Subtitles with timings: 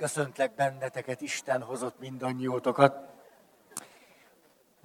[0.00, 3.08] Köszöntlek benneteket, Isten hozott mindannyiótokat.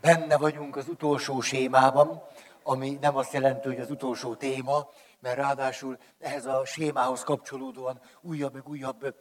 [0.02, 2.24] Benne vagyunk az utolsó sémában,
[2.64, 4.90] ami nem azt jelenti, hogy az utolsó téma,
[5.20, 9.16] mert ráadásul ehhez a sémához kapcsolódóan újabb meg újabb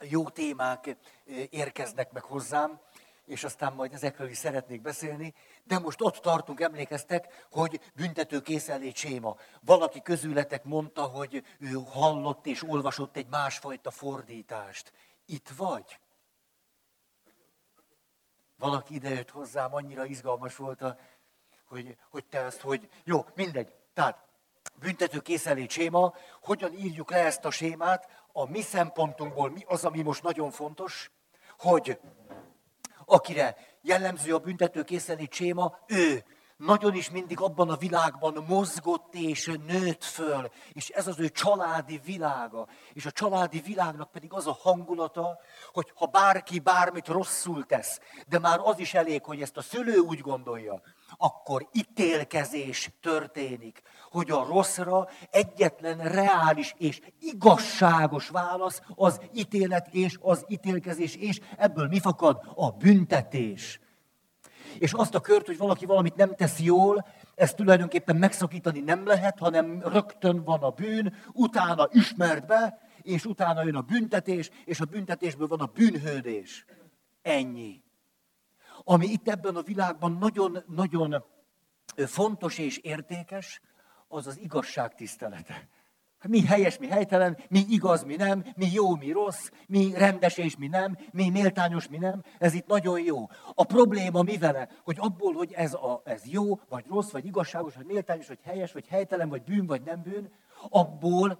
[0.00, 0.96] jó témák
[1.50, 2.80] érkeznek meg hozzám,
[3.24, 5.34] és aztán majd ezekről is szeretnék beszélni,
[5.64, 9.36] de most ott tartunk, emlékeztek, hogy büntető készenlét séma.
[9.60, 14.92] Valaki közületek mondta, hogy ő hallott és olvasott egy másfajta fordítást.
[15.30, 15.98] Itt vagy?
[18.58, 20.98] Valaki idejött hozzám, annyira izgalmas volt, a,
[21.64, 23.74] hogy, hogy te ezt, hogy jó, mindegy.
[23.94, 24.28] Tehát
[24.74, 30.02] büntető készenlét séma, hogyan írjuk le ezt a sémát, a mi szempontunkból mi az, ami
[30.02, 31.10] most nagyon fontos,
[31.58, 32.00] hogy
[33.04, 36.24] akire jellemző a büntető készenlét séma, ő
[36.66, 42.00] nagyon is mindig abban a világban mozgott és nőtt föl, és ez az ő családi
[42.04, 42.68] világa.
[42.92, 45.38] És a családi világnak pedig az a hangulata,
[45.72, 49.98] hogy ha bárki bármit rosszul tesz, de már az is elég, hogy ezt a szülő
[49.98, 50.80] úgy gondolja,
[51.16, 60.44] akkor ítélkezés történik, hogy a rosszra egyetlen reális és igazságos válasz az ítélet és az
[60.48, 62.52] ítélkezés, és ebből mi fakad?
[62.54, 63.80] A büntetés.
[64.78, 69.38] És azt a kört, hogy valaki valamit nem tesz jól, ezt tulajdonképpen megszakítani nem lehet,
[69.38, 74.84] hanem rögtön van a bűn, utána ismert be, és utána jön a büntetés, és a
[74.84, 76.64] büntetésből van a bűnhődés.
[77.22, 77.82] Ennyi.
[78.84, 81.24] Ami itt ebben a világban nagyon-nagyon
[81.96, 83.60] fontos és értékes,
[84.08, 85.68] az az igazság tisztelete.
[86.28, 90.56] Mi helyes, mi helytelen, mi igaz, mi nem, mi jó, mi rossz, mi rendes és
[90.56, 92.22] mi nem, mi méltányos, mi nem.
[92.38, 93.28] Ez itt nagyon jó.
[93.54, 94.68] A probléma mi vele?
[94.84, 98.72] Hogy abból, hogy ez, a, ez jó, vagy rossz, vagy igazságos, vagy méltányos, vagy helyes,
[98.72, 100.30] vagy helytelen, vagy bűn, vagy nem bűn,
[100.68, 101.38] abból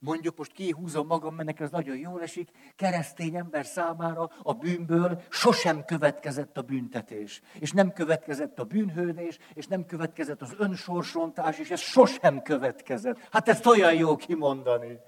[0.00, 5.22] mondjuk most kihúzom magam, mert nekem ez nagyon jól esik, keresztény ember számára a bűnből
[5.28, 7.42] sosem következett a büntetés.
[7.58, 13.28] És nem következett a bűnhődés, és nem következett az önsorsontás, és ez sosem következett.
[13.30, 14.98] Hát ezt olyan jó kimondani.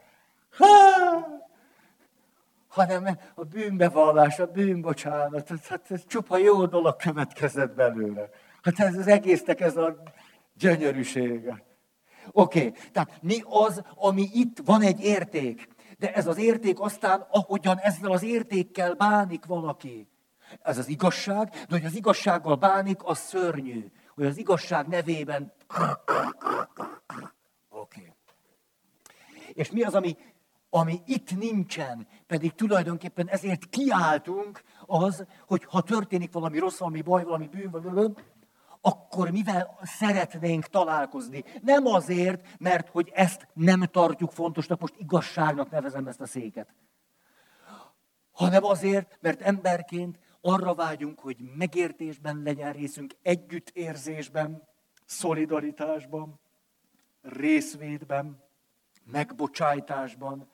[0.56, 0.66] Ha!
[2.72, 8.28] hanem a bűnbevallás, a bűnbocsánat, hát ez csupa jó dolog következett belőle.
[8.62, 10.02] Hát ez az egésznek ez a
[10.58, 11.62] gyönyörűsége.
[12.30, 12.80] Oké, okay.
[12.92, 15.68] tehát mi az, ami itt van egy érték,
[15.98, 20.08] de ez az érték aztán, ahogyan ezzel az értékkel bánik valaki.
[20.62, 23.90] Ez az igazság, de hogy az igazsággal bánik, az szörnyű.
[24.14, 25.52] Hogy az igazság nevében...
[27.68, 28.00] Oké.
[28.00, 28.12] Okay.
[29.52, 30.16] És mi az, ami,
[30.70, 37.24] ami itt nincsen, pedig tulajdonképpen ezért kiáltunk, az, hogy ha történik valami rossz, valami baj,
[37.24, 37.70] valami bűn,
[38.84, 41.44] akkor mivel szeretnénk találkozni.
[41.62, 46.74] Nem azért, mert hogy ezt nem tartjuk fontosnak, most igazságnak nevezem ezt a széket,
[48.32, 54.68] hanem azért, mert emberként arra vágyunk, hogy megértésben legyen részünk, együttérzésben,
[55.04, 56.40] szolidaritásban,
[57.22, 58.42] részvédben,
[59.04, 60.48] megbocsájtásban.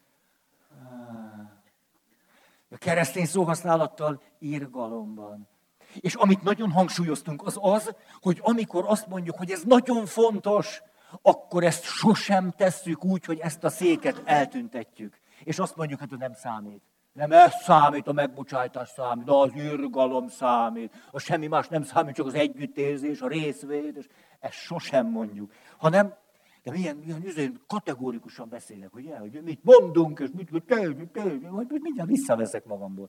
[2.70, 5.48] A keresztény szóhasználattal írgalomban.
[5.94, 10.82] És amit nagyon hangsúlyoztunk, az az, hogy amikor azt mondjuk, hogy ez nagyon fontos,
[11.22, 15.20] akkor ezt sosem tesszük úgy, hogy ezt a széket eltüntetjük.
[15.44, 16.82] És azt mondjuk, hát nem számít.
[17.12, 22.26] Nem ez számít, a megbocsájtás számít, az űrgalom számít, a semmi más nem számít, csak
[22.26, 24.06] az együttérzés, a részvét, és
[24.40, 25.52] ezt sosem mondjuk.
[25.76, 26.14] Hanem,
[26.62, 31.14] de milyen, milyen milyen kategórikusan beszélek, ugye, hogy mit mondunk, és mit, mit, mit,
[31.50, 33.08] mit, mit mindjárt visszaveszek magamból.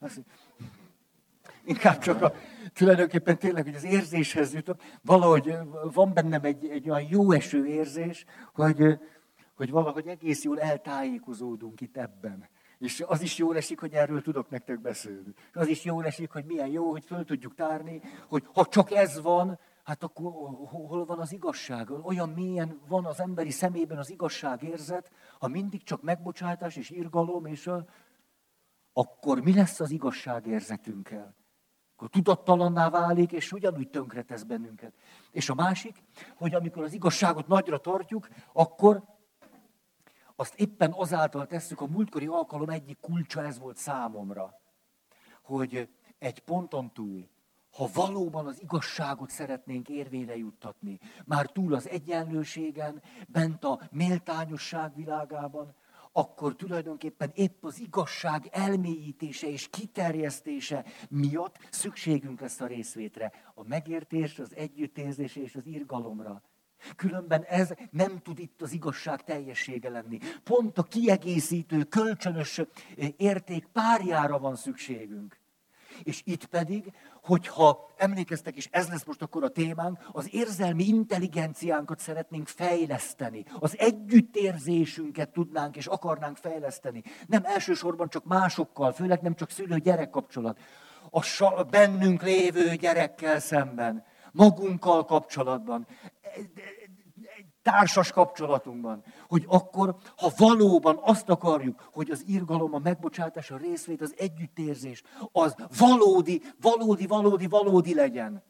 [0.00, 0.20] Azt,
[1.70, 2.32] inkább csak a,
[2.72, 5.54] tulajdonképpen tényleg, hogy az érzéshez jutok, valahogy
[5.92, 8.98] van bennem egy, egy olyan jó eső érzés, hogy,
[9.54, 12.48] hogy valahogy egész jól eltájékozódunk itt ebben.
[12.78, 15.34] És az is jól esik, hogy erről tudok nektek beszélni.
[15.52, 19.20] Az is jól esik, hogy milyen jó, hogy föl tudjuk tárni, hogy ha csak ez
[19.20, 20.32] van, hát akkor
[20.68, 21.90] hol van az igazság?
[21.90, 27.66] Olyan mélyen van az emberi szemében az igazságérzet, ha mindig csak megbocsátás és irgalom, és
[27.66, 27.84] a,
[28.92, 31.39] akkor mi lesz az igazságérzetünkkel?
[32.00, 34.92] Akkor tudattalanná válik, és ugyanúgy tönkretesz bennünket.
[35.30, 36.02] És a másik,
[36.36, 39.04] hogy amikor az igazságot nagyra tartjuk, akkor
[40.36, 44.60] azt éppen azáltal tesszük, a múltkori alkalom egyik kulcsa ez volt számomra,
[45.42, 45.88] hogy
[46.18, 47.28] egy ponton túl,
[47.76, 55.74] ha valóban az igazságot szeretnénk érvényre juttatni, már túl az egyenlőségen, bent a méltányosság világában,
[56.12, 63.32] akkor tulajdonképpen épp az igazság elmélyítése és kiterjesztése miatt szükségünk lesz a részvétre.
[63.54, 66.42] A megértés, az együttérzés és az irgalomra.
[66.96, 70.18] Különben ez nem tud itt az igazság teljessége lenni.
[70.44, 72.60] Pont a kiegészítő, kölcsönös
[73.16, 75.39] érték párjára van szükségünk.
[76.02, 76.92] És itt pedig,
[77.22, 83.44] hogyha emlékeztek, és ez lesz most akkor a témánk, az érzelmi intelligenciánkat szeretnénk fejleszteni.
[83.58, 87.02] Az együttérzésünket tudnánk és akarnánk fejleszteni.
[87.26, 90.58] Nem elsősorban csak másokkal, főleg nem csak szülő-gyerek kapcsolat.
[91.10, 95.86] A bennünk lévő gyerekkel szemben, magunkkal kapcsolatban
[97.62, 104.00] társas kapcsolatunkban, hogy akkor, ha valóban azt akarjuk, hogy az irgalom, a megbocsátás, a részvét,
[104.00, 105.02] az együttérzés,
[105.32, 108.42] az valódi, valódi, valódi, valódi legyen.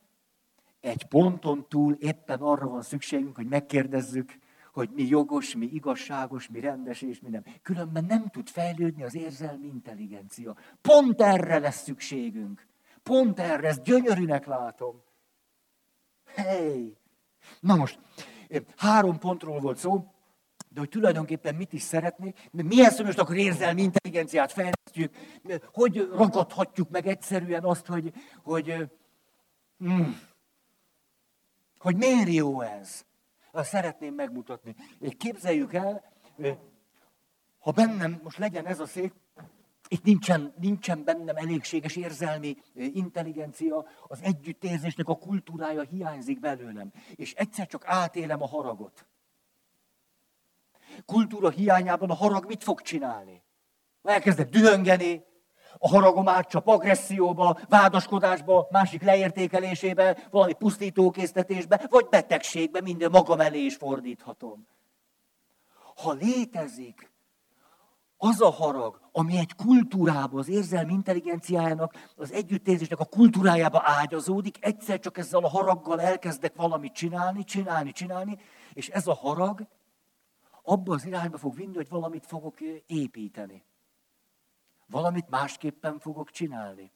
[0.81, 4.39] Egy ponton túl éppen arra van szükségünk, hogy megkérdezzük,
[4.73, 7.45] hogy mi jogos, mi igazságos, mi rendes és mi nem.
[7.63, 10.57] Különben nem tud fejlődni az érzelmi intelligencia.
[10.81, 12.67] Pont erre lesz szükségünk.
[13.03, 15.03] Pont erre, ezt gyönyörűnek látom.
[16.35, 16.97] Hey!
[17.61, 17.99] Na most,
[18.77, 20.11] Három pontról volt szó,
[20.69, 25.15] de hogy tulajdonképpen mit is szeretnék, milyen most akkor érzelmi intelligenciát fejlesztjük,
[25.73, 28.13] hogy ragadhatjuk meg egyszerűen azt, hogy,
[28.43, 28.91] hogy,
[29.85, 30.11] mm,
[31.79, 33.05] hogy miért jó ez.
[33.55, 34.75] Szeretném megmutatni.
[35.19, 36.13] Képzeljük el,
[37.59, 39.13] ha bennem most legyen ez a szék,
[39.93, 46.93] itt nincsen, nincsen bennem elégséges érzelmi intelligencia, az együttérzésnek a kultúrája hiányzik belőlem.
[47.15, 49.07] És egyszer csak átélem a haragot.
[51.07, 53.43] Kultúra hiányában a harag mit fog csinálni?
[54.03, 55.25] Elkezdek dühöngeni,
[55.79, 63.77] a haragom átcsap agresszióba, vádaskodásba, másik leértékelésébe, valami pusztítókésztetésbe, vagy betegségbe, minden magam elé is
[63.77, 64.67] fordíthatom.
[65.97, 67.11] Ha létezik
[68.23, 74.99] az a harag, ami egy kultúrába, az érzelmi intelligenciájának, az együttérzésnek a kultúrájába ágyazódik, egyszer
[74.99, 78.39] csak ezzel a haraggal elkezdek valamit csinálni, csinálni, csinálni,
[78.73, 79.67] és ez a harag
[80.63, 83.65] abba az irányba fog vinni, hogy valamit fogok építeni.
[84.87, 86.93] Valamit másképpen fogok csinálni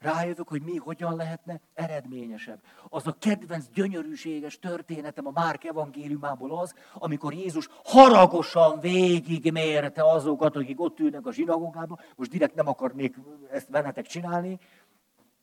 [0.00, 2.58] rájövök, hogy mi hogyan lehetne eredményesebb.
[2.88, 10.80] Az a kedvenc, gyönyörűséges történetem a Márk evangéliumából az, amikor Jézus haragosan végigmérte azokat, akik
[10.80, 12.00] ott ülnek a zsinagógában.
[12.16, 13.16] Most direkt nem akarnék
[13.50, 14.58] ezt veletek csinálni.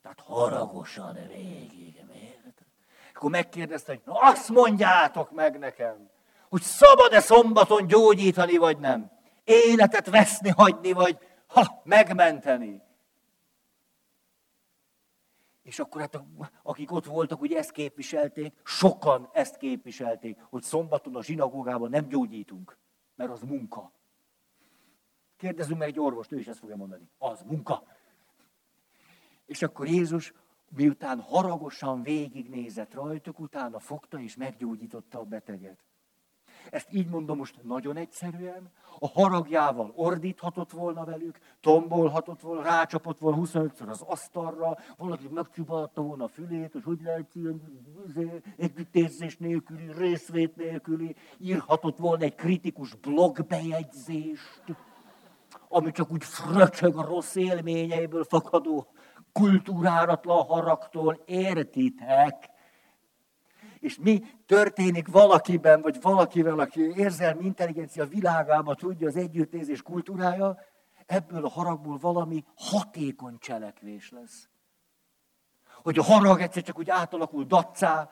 [0.01, 2.65] Tehát haragosan végigmérte.
[3.13, 6.09] Akkor megkérdezte, hogy azt mondjátok meg nekem,
[6.50, 9.12] hogy szabad-e szombaton gyógyítani, vagy nem?
[9.44, 12.81] Életet veszni, hagyni, vagy ha, megmenteni.
[15.62, 16.24] És akkor hát
[16.63, 22.78] akik ott voltak, ugye ezt képviselték, sokan ezt képviselték, hogy szombaton a zsinagógában nem gyógyítunk,
[23.16, 23.92] mert az munka.
[25.38, 27.10] Kérdezzünk meg egy orvost, ő is ezt fogja mondani.
[27.18, 27.84] Az munka.
[29.46, 30.34] És akkor Jézus,
[30.69, 35.84] miután haragosan végignézett rajtuk, utána fogta és meggyógyította a beteget.
[36.69, 38.69] Ezt így mondom most nagyon egyszerűen.
[39.00, 46.24] A haragjával ordíthatott volna velük, tombolhatott volna, rácsapott volna 25-ször az asztalra, valaki megcsubalta volna
[46.24, 47.62] a fülét, hogy hogy lehet ilyen
[48.08, 54.64] izé, együttérzés nélküli, részvét nélküli, írhatott volna egy kritikus blogbejegyzést,
[55.69, 58.88] ami csak úgy fröcsög a rossz élményeiből fakadó
[59.31, 62.50] kultúráratlan haragtól, értitek?
[63.81, 70.60] És mi történik valakiben, vagy valakivel, aki érzelmi intelligencia világában tudja az együttérzés kultúrája,
[71.06, 74.50] ebből a haragból valami hatékony cselekvés lesz.
[75.81, 78.11] Hogy a harag egyszer csak úgy átalakul dacá,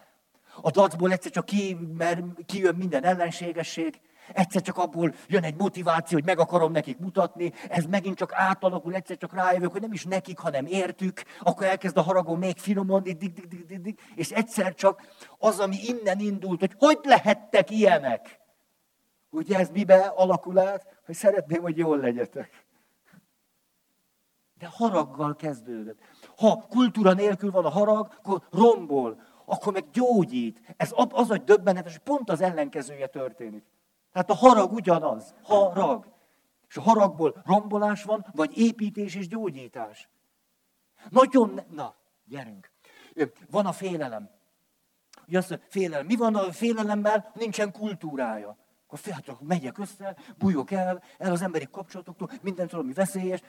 [0.61, 3.99] a dacból egyszer csak ki, mert kijön minden ellenségesség,
[4.33, 8.95] Egyszer csak abból jön egy motiváció, hogy meg akarom nekik mutatni, ez megint csak átalakul,
[8.95, 12.53] egyszer csak rájövök, hogy nem is nekik, hanem értük, akkor elkezd a haragom még
[13.77, 15.01] dig, és egyszer csak
[15.38, 18.39] az, ami innen indult, hogy hogy lehettek ilyenek.
[19.29, 21.01] Ugye ez mibe alakul át?
[21.05, 22.65] Hogy szeretném, hogy jól legyetek.
[24.57, 26.00] De haraggal kezdődött.
[26.38, 30.62] Ha kultúra nélkül van a harag, akkor rombol, akkor meg gyógyít.
[30.77, 33.63] Ez az, hogy döbbenetes, pont az ellenkezője történik.
[34.19, 35.33] Tehát a harag ugyanaz.
[35.43, 36.05] Harag.
[36.67, 40.09] És a haragból rombolás van, vagy építés és gyógyítás.
[41.09, 41.95] Nagyon, na,
[42.25, 42.71] gyerünk.
[43.49, 44.29] Van a félelem.
[45.27, 46.05] Ugye azt félelem.
[46.05, 47.31] Mi van a félelemmel?
[47.33, 48.57] Nincsen kultúrája.
[48.85, 53.41] Akkor fél, hát megyek össze, bújok el, el az emberi kapcsolatoktól, mindent ami veszélyes,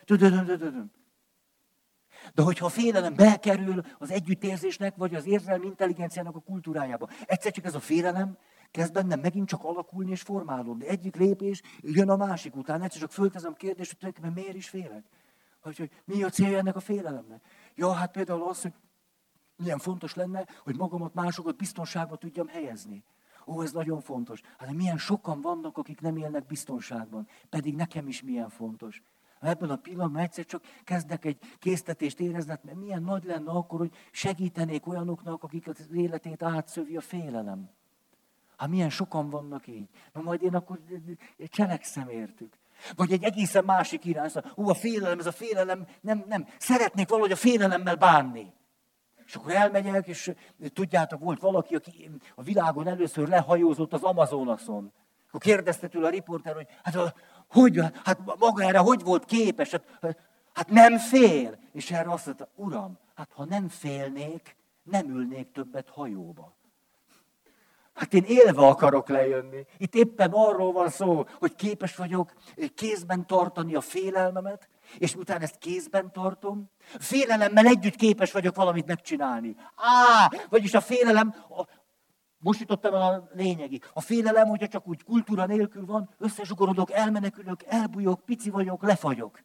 [2.34, 7.64] de hogyha a félelem bekerül az együttérzésnek, vagy az érzelmi intelligenciának a kultúrájába, egyszer csak
[7.64, 8.38] ez a félelem
[8.70, 10.86] kezd bennem megint csak alakulni és formálódni.
[10.86, 12.82] Egyik lépés jön a másik után.
[12.82, 15.04] Egyszer csak föltezem kérdést, hogy tulajdonképpen miért is félek?
[15.60, 17.44] Hogy, hogy mi a célja ennek a félelemnek?
[17.74, 18.72] Ja, hát például az, hogy
[19.56, 23.04] milyen fontos lenne, hogy magamat, másokat biztonságba tudjam helyezni.
[23.46, 24.40] Ó, ez nagyon fontos.
[24.58, 27.28] Hát milyen sokan vannak, akik nem élnek biztonságban.
[27.48, 29.02] Pedig nekem is milyen fontos.
[29.40, 33.92] Ebben a pillanatban egyszer csak kezdek egy késztetést érezni, mert milyen nagy lenne akkor, hogy
[34.10, 37.70] segítenék olyanoknak, akik az életét átszövi a félelem.
[38.60, 39.88] Hát milyen sokan vannak így.
[40.12, 40.78] Na majd én akkor
[41.48, 42.52] cselekszem értük.
[42.96, 44.28] Vagy egy egészen másik irány.
[44.28, 46.46] Szóval, Hú, a félelem, ez a félelem, nem, nem.
[46.58, 48.52] Szeretnék valahogy a félelemmel bánni.
[49.26, 50.32] És akkor elmegyek, és
[50.72, 54.92] tudjátok, volt valaki, aki a világon először lehajózott az Amazonaszon.
[55.28, 57.14] Akkor kérdezte tőle a riporter, hogy hát,
[57.48, 59.70] hogy, hát maga erre hogy volt képes?
[59.70, 60.16] Hát,
[60.52, 61.58] hát nem fél.
[61.72, 66.58] És erre azt mondta, uram, hát ha nem félnék, nem ülnék többet hajóba.
[67.94, 69.66] Hát én élve akarok lejönni.
[69.78, 72.32] Itt éppen arról van szó, hogy képes vagyok
[72.74, 74.68] kézben tartani a félelmemet,
[74.98, 79.56] és utána ezt kézben tartom, félelemmel együtt képes vagyok valamit megcsinálni.
[79.76, 81.66] Á, vagyis a félelem, a,
[82.38, 83.84] most jutottam el a lényegig.
[83.92, 89.40] A félelem, hogyha csak úgy kultúra nélkül van, összezsugorodok, elmenekülök, elbújok, pici vagyok, lefagyok.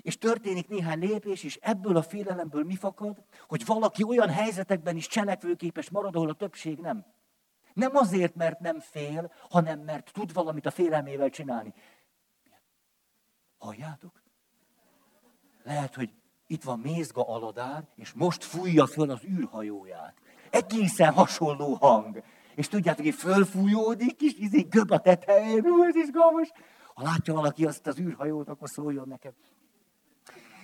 [0.00, 3.24] És történik néhány lépés, és ebből a félelemből mi fakad?
[3.46, 7.04] Hogy valaki olyan helyzetekben is cselekvőképes marad, ahol a többség nem.
[7.76, 11.74] Nem azért, mert nem fél, hanem mert tud valamit a félelmével csinálni.
[13.58, 14.22] Halljátok?
[15.62, 16.10] Lehet, hogy
[16.46, 20.14] itt van Mézga Aladár, és most fújja föl az űrhajóját.
[20.50, 22.22] Egészen hasonló hang.
[22.54, 26.50] És tudjátok, hogy fölfújódik, és izé göb a tetején, ez izgalmas.
[26.94, 29.32] Ha látja valaki azt az űrhajót, akkor szóljon nekem.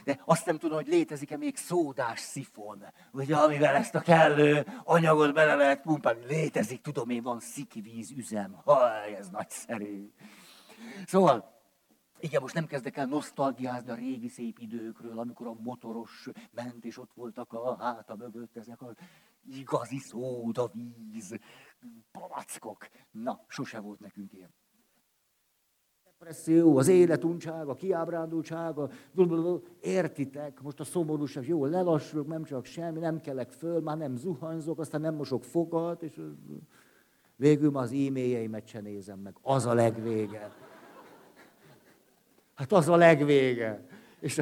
[0.05, 5.35] De azt nem tudom, hogy létezik-e még szódás szifon, ugye, amivel ezt a kellő anyagot
[5.35, 6.27] bele lehet pumpálni.
[6.27, 8.61] Létezik, tudom én, van szikivíz üzem.
[8.65, 10.13] Ha, ez nagyszerű.
[11.07, 11.61] Szóval,
[12.21, 16.99] igen, most nem kezdek el nosztalgiázni a régi szép időkről, amikor a motoros ment, és
[16.99, 18.95] ott voltak a háta mögött ezek a
[19.51, 21.39] igazi szóda, víz,
[22.13, 22.89] palackok.
[23.11, 24.51] Na, sose volt nekünk ilyen
[26.23, 27.25] depresszió, az élet
[27.67, 28.89] a kiábrándultsága,
[29.81, 34.79] értitek, most a szomorúság, jó, lelassulok, nem csak semmi, nem kelek föl, már nem zuhanyzok,
[34.79, 36.21] aztán nem mosok fogat, és
[37.37, 39.35] végül már az e-mailjeimet se nézem meg.
[39.43, 40.51] Az a legvége.
[42.55, 43.85] Hát az a legvége.
[44.21, 44.41] És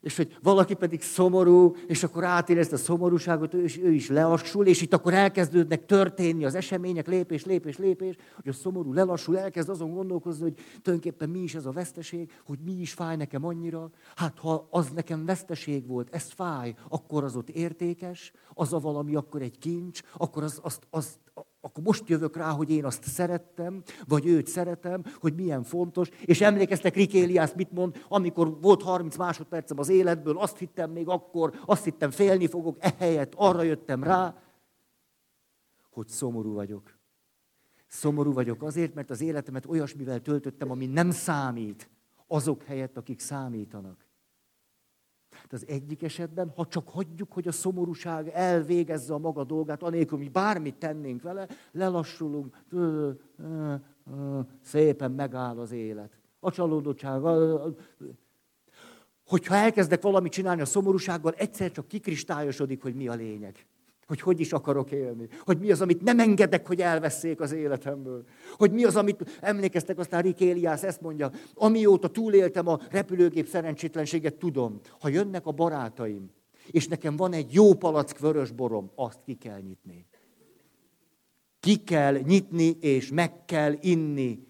[0.00, 4.66] és hogy valaki pedig szomorú, és akkor átérezte a szomorúságot, ő is, ő is lelassul,
[4.66, 9.68] és itt akkor elkezdődnek történni az események, lépés, lépés, lépés, hogy a szomorú lelassul, elkezd
[9.68, 13.90] azon gondolkozni, hogy tulajdonképpen mi is ez a veszteség, hogy mi is fáj nekem annyira.
[14.16, 19.14] Hát ha az nekem veszteség volt, ez fáj, akkor az ott értékes, az a valami
[19.14, 21.18] akkor egy kincs, akkor az, azt, azt,
[21.60, 26.08] akkor most jövök rá, hogy én azt szerettem, vagy őt szeretem, hogy milyen fontos.
[26.08, 31.60] És emlékeztek Rikéliász mit mond, amikor volt 30 másodpercem az életből, azt hittem még akkor,
[31.66, 34.42] azt hittem félni fogok, ehelyett arra jöttem rá,
[35.90, 36.98] hogy szomorú vagyok.
[37.86, 41.90] Szomorú vagyok azért, mert az életemet olyasmivel töltöttem, ami nem számít,
[42.26, 44.07] azok helyett, akik számítanak.
[45.48, 50.18] De az egyik esetben, ha csak hagyjuk, hogy a szomorúság elvégezze a maga dolgát, anélkül,
[50.18, 52.64] hogy bármit tennénk vele, lelassulunk,
[54.62, 56.18] szépen megáll az élet.
[56.40, 57.20] A csalódottság,
[59.26, 63.66] hogyha elkezdek valamit csinálni a szomorúsággal, egyszer csak kikristályosodik, hogy mi a lényeg
[64.08, 68.24] hogy hogy is akarok élni, hogy mi az, amit nem engedek, hogy elveszék az életemből,
[68.56, 74.34] hogy mi az, amit emlékeztek, aztán Rick Elias ezt mondja, amióta túléltem a repülőgép szerencsétlenséget,
[74.34, 76.30] tudom, ha jönnek a barátaim,
[76.70, 80.06] és nekem van egy jó palack vörös borom, azt ki kell nyitni.
[81.60, 84.46] Ki kell nyitni, és meg kell inni.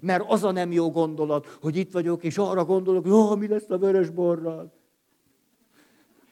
[0.00, 3.48] Mert az a nem jó gondolat, hogy itt vagyok, és arra gondolok, hogy oh, mi
[3.48, 4.77] lesz a vörös borral.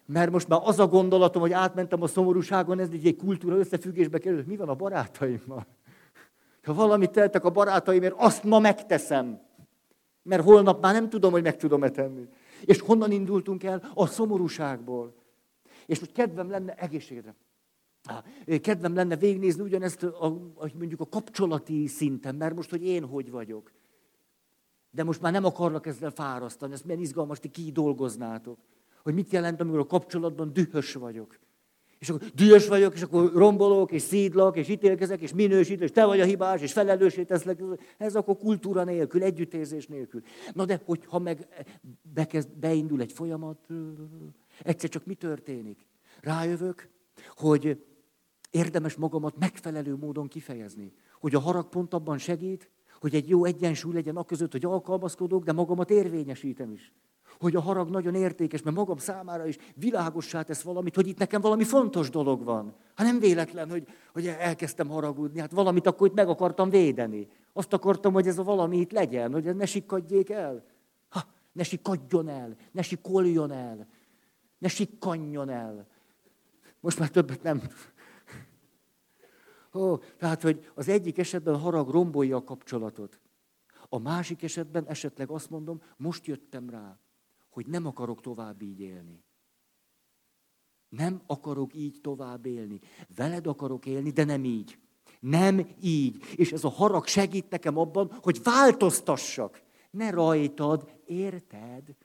[0.06, 4.46] Mert most már az a gondolatom, hogy átmentem a szomorúságon, ez egy, kultúra összefüggésbe került.
[4.46, 5.66] Mi van a barátaimmal?
[6.62, 9.40] Ha valamit tettek a barátaimért, azt ma megteszem.
[10.22, 12.28] Mert holnap már nem tudom, hogy meg tudom-e tenni.
[12.64, 13.90] És honnan indultunk el?
[13.94, 15.14] A szomorúságból.
[15.86, 17.34] És most kedvem lenne egészségedre.
[18.60, 23.30] Kedvem lenne végignézni ugyanezt, a, a, mondjuk a kapcsolati szinten, mert most, hogy én hogy
[23.30, 23.72] vagyok.
[24.90, 28.58] De most már nem akarnak ezzel fárasztani, ezt milyen izgalmas, ti kidolgoznátok
[29.06, 31.38] hogy mit jelent, amikor a kapcsolatban dühös vagyok.
[31.98, 36.04] És akkor dühös vagyok, és akkor rombolok, és szídlak, és ítélkezek, és minősítek, és te
[36.04, 37.62] vagy a hibás, és felelőssé teszlek.
[37.98, 40.22] Ez akkor kultúra nélkül, együttérzés nélkül.
[40.52, 41.48] Na de, hogyha meg
[42.14, 43.58] bekezd, beindul egy folyamat,
[44.62, 45.86] egyszer csak mi történik?
[46.20, 46.88] Rájövök,
[47.36, 47.84] hogy
[48.50, 50.92] érdemes magamat megfelelő módon kifejezni.
[51.20, 52.70] Hogy a haragpont abban segít,
[53.00, 56.92] hogy egy jó egyensúly legyen a között, hogy alkalmazkodok, de magamat érvényesítem is
[57.38, 61.40] hogy a harag nagyon értékes, mert magam számára is világossá tesz valamit, hogy itt nekem
[61.40, 62.74] valami fontos dolog van.
[62.94, 67.28] Hát nem véletlen, hogy, hogy elkezdtem haragudni, hát valamit akkor itt meg akartam védeni.
[67.52, 70.64] Azt akartam, hogy ez a valami itt legyen, hogy ne sikkadjék el.
[71.08, 71.20] Ha,
[71.52, 73.86] ne sikkadjon el, ne sikoljon el,
[74.58, 75.86] ne sikkanjon el.
[76.80, 77.62] Most már többet nem.
[79.74, 83.20] Ó, tehát, hogy az egyik esetben a harag rombolja a kapcsolatot.
[83.88, 86.98] A másik esetben esetleg azt mondom, most jöttem rá,
[87.56, 89.24] hogy nem akarok tovább így élni.
[90.88, 92.80] Nem akarok így tovább élni.
[93.14, 94.78] Veled akarok élni, de nem így.
[95.20, 96.22] Nem így.
[96.34, 99.62] És ez a harag segít nekem abban, hogy változtassak.
[99.90, 101.96] Ne rajtad, érted?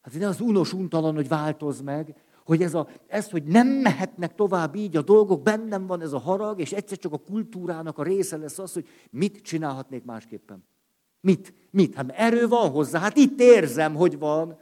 [0.00, 4.34] Hát ne az unos untalan, hogy változ meg, hogy ez, a, ez, hogy nem mehetnek
[4.34, 8.02] tovább így a dolgok, bennem van ez a harag, és egyszer csak a kultúrának a
[8.02, 10.64] része lesz az, hogy mit csinálhatnék másképpen.
[11.20, 11.54] Mit?
[11.70, 11.94] Mit?
[11.94, 14.58] Hát erő van hozzá, hát itt érzem, hogy van.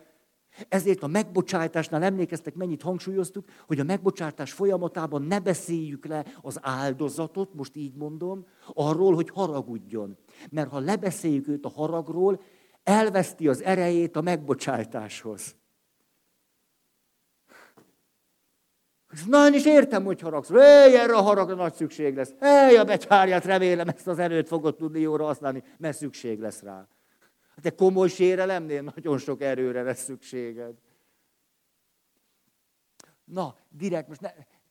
[0.69, 7.55] Ezért a megbocsátásnál emlékeztek, mennyit hangsúlyoztuk, hogy a megbocsátás folyamatában ne beszéljük le az áldozatot,
[7.55, 10.17] most így mondom, arról, hogy haragudjon.
[10.51, 12.43] Mert ha lebeszéljük őt a haragról,
[12.83, 15.57] elveszti az erejét a megbocsátáshoz.
[19.27, 20.51] Na, én is értem, hogy haragsz.
[20.51, 22.35] Éj, erre a haragra nagy szükség lesz.
[22.71, 26.87] Éj, a becsárját remélem, ezt az erőt fogod tudni jóra használni, mert szükség lesz rá.
[27.57, 30.75] Hát egy komoly sérelemnél nagyon sok erőre lesz szükséged.
[33.25, 34.31] Na, direkt most ne,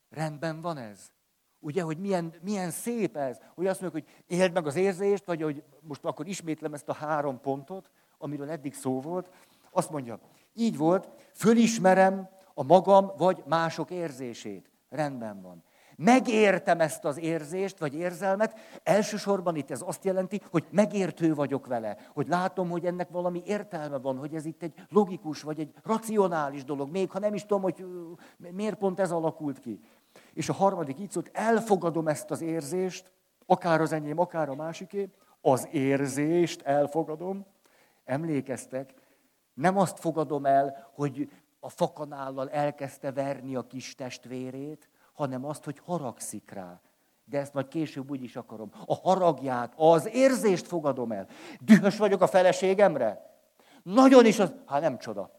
[0.10, 1.12] rendben van ez.
[1.60, 5.42] Ugye, hogy milyen, milyen szép ez, hogy azt mondjuk, hogy éld meg az érzést, vagy
[5.42, 9.30] hogy most akkor ismétlem ezt a három pontot, amiről eddig szó volt.
[9.72, 10.20] Azt mondja,
[10.54, 12.30] így volt, fölismerem,
[12.60, 14.70] a magam vagy mások érzését.
[14.90, 15.64] Rendben van.
[15.96, 21.98] Megértem ezt az érzést, vagy érzelmet, elsősorban itt ez azt jelenti, hogy megértő vagyok vele,
[22.14, 26.64] hogy látom, hogy ennek valami értelme van, hogy ez itt egy logikus, vagy egy racionális
[26.64, 27.86] dolog, még ha nem is tudom, hogy
[28.38, 29.80] miért pont ez alakult ki.
[30.34, 33.12] És a harmadik így szólt, elfogadom ezt az érzést,
[33.46, 35.10] akár az enyém, akár a másiké,
[35.42, 37.46] az érzést elfogadom,
[38.06, 38.94] emlékeztek,
[39.54, 41.30] nem azt fogadom el, hogy
[41.68, 46.80] a fakanállal elkezdte verni a kis testvérét, hanem azt, hogy haragszik rá.
[47.26, 48.72] De ezt majd később úgy is akarom.
[48.86, 51.28] A haragját, az érzést fogadom el.
[51.60, 53.36] Dühös vagyok a feleségemre?
[53.84, 54.54] Nagyon is az...
[54.66, 55.32] Hát nem csoda.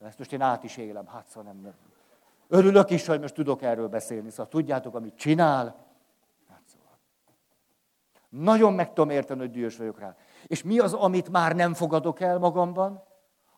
[0.00, 1.06] Ezt most én át is élem.
[1.06, 1.74] Hát szóval nem.
[2.48, 4.30] Örülök is, hogy most tudok erről beszélni.
[4.30, 5.64] Szóval tudjátok, amit csinál.
[6.48, 6.98] Hát szóval.
[8.28, 10.16] Nagyon meg tudom érteni, hogy dühös vagyok rá.
[10.46, 13.02] És mi az, amit már nem fogadok el magamban?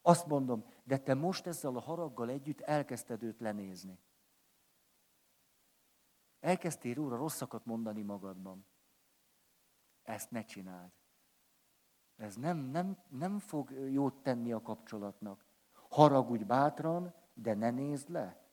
[0.02, 4.01] Azt mondom, de te most ezzel a haraggal együtt elkezdted őt lenézni.
[6.40, 8.66] Elkezdtél róla rosszakat mondani magadban.
[10.03, 10.92] Ezt ne csináld.
[12.16, 15.44] Ez nem, nem, nem fog jót tenni a kapcsolatnak.
[15.72, 18.51] Haragudj bátran, de ne nézd le.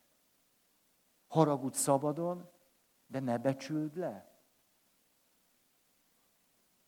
[1.28, 2.50] Haragudj szabadon,
[3.06, 4.32] de ne becsüld le.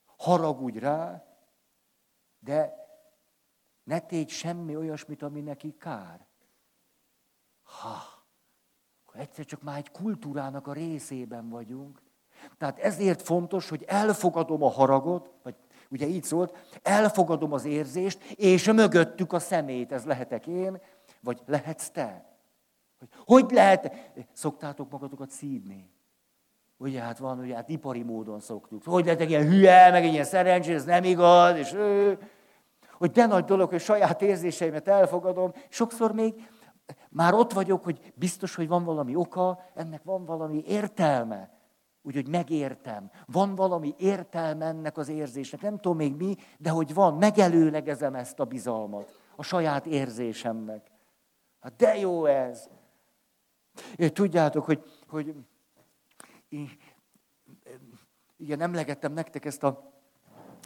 [0.04, 1.26] Haragudj rá,
[2.38, 2.85] de
[3.86, 6.26] ne tégy semmi olyasmit, ami neki kár.
[7.62, 7.96] Ha,
[9.06, 12.02] akkor egyszer csak már egy kultúrának a részében vagyunk.
[12.58, 15.54] Tehát ezért fontos, hogy elfogadom a haragot, vagy
[15.90, 20.80] ugye így szólt, elfogadom az érzést, és mögöttük a szemét, ez lehetek én,
[21.20, 22.38] vagy lehetsz te.
[22.98, 23.92] Hogy, hogy lehet,
[24.32, 25.90] szoktátok magatokat szídni?
[26.76, 28.84] Ugye hát van, ugye hát ipari módon szoktuk.
[28.84, 32.18] Hogy lehetek ilyen hülye, meg ilyen szerencsés, ez nem igaz, és ő,
[32.98, 35.52] hogy de nagy dolog, hogy saját érzéseimet elfogadom.
[35.68, 36.48] Sokszor még
[37.08, 41.50] már ott vagyok, hogy biztos, hogy van valami oka, ennek van valami értelme.
[42.02, 43.10] Úgyhogy megértem.
[43.26, 45.60] Van valami értelme ennek az érzésnek.
[45.60, 49.20] Nem tudom még mi, de hogy van, megelőlegezem ezt a bizalmat.
[49.36, 50.90] A saját érzésemnek.
[51.60, 52.68] Hát de jó ez.
[54.12, 55.34] Tudjátok, hogy, hogy
[58.36, 59.95] igen, emlegettem nektek ezt a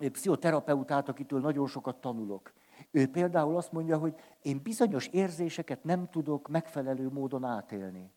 [0.08, 2.52] pszichoterapeutát, akitől nagyon sokat tanulok.
[2.90, 8.12] Ő például azt mondja, hogy én bizonyos érzéseket nem tudok megfelelő módon átélni.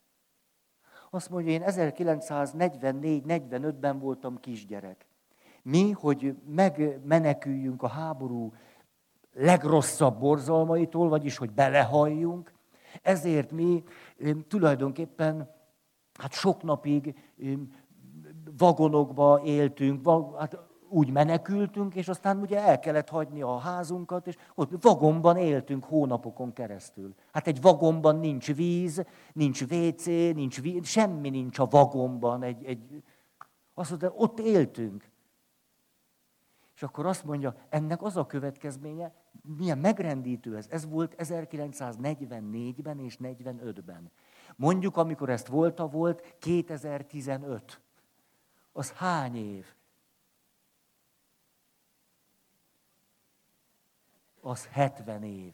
[1.09, 5.05] Azt mondja, én 1944-45-ben voltam kisgyerek.
[5.63, 8.53] Mi, hogy megmeneküljünk a háború
[9.33, 12.53] legrosszabb borzalmaitól, vagyis hogy belehalljunk,
[13.01, 13.83] ezért mi
[14.47, 15.49] tulajdonképpen
[16.19, 17.15] hát sok napig
[18.57, 20.57] vagonokba éltünk, hát
[20.93, 26.53] úgy menekültünk, és aztán ugye el kellett hagyni a házunkat, és ott vagomban éltünk hónapokon
[26.53, 27.13] keresztül.
[27.31, 32.43] Hát egy vagomban nincs víz, nincs WC, nincs víz, semmi nincs a vagomban.
[32.43, 33.03] Egy, egy,
[33.73, 35.11] azt mondta, ott éltünk.
[36.75, 39.13] És akkor azt mondja, ennek az a következménye,
[39.57, 40.67] milyen megrendítő ez.
[40.69, 44.11] Ez volt 1944-ben és 45-ben.
[44.55, 47.81] Mondjuk, amikor ezt volta, volt 2015.
[48.71, 49.65] Az hány év?
[54.45, 55.53] Az 70 év.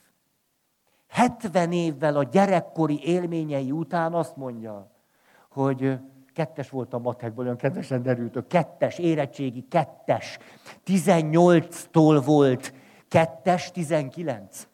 [1.08, 4.92] 70 évvel a gyerekkori élményei után azt mondja,
[5.50, 6.00] hogy
[6.34, 10.38] kettes volt a matekból, olyan kedvesen derült, kettes, érettségi kettes.
[10.86, 12.74] 18-tól volt
[13.08, 14.68] kettes, 19.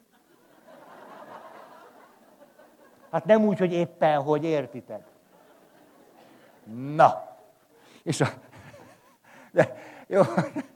[3.11, 5.03] Hát nem úgy, hogy éppen, hogy értitek.
[6.95, 7.37] Na.
[8.03, 8.27] És a...
[9.51, 9.75] De,
[10.07, 10.21] jó,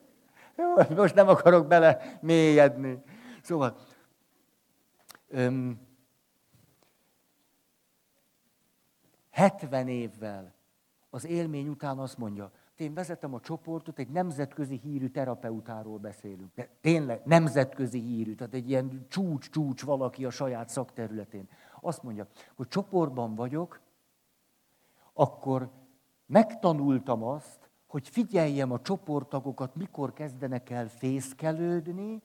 [0.58, 3.04] jó, most nem akarok bele mélyedni.
[3.50, 3.78] Szóval,
[5.28, 5.80] öm,
[9.30, 10.54] 70 évvel
[11.10, 16.54] az élmény után azt mondja, én vezetem a csoportot, egy nemzetközi hírű terapeutáról beszélünk.
[16.56, 21.50] De tényleg nemzetközi hírű, tehát egy ilyen csúcs-csúcs valaki a saját szakterületén.
[21.82, 23.82] Azt mondja, hogy csoportban vagyok,
[25.14, 25.70] akkor
[26.26, 32.22] megtanultam azt, hogy figyeljem a csoporttagokat, mikor kezdenek el fészkelődni,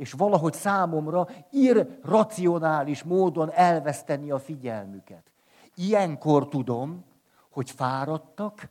[0.00, 5.30] és valahogy számomra irracionális módon elveszteni a figyelmüket.
[5.74, 7.04] Ilyenkor tudom,
[7.50, 8.68] hogy fáradtak,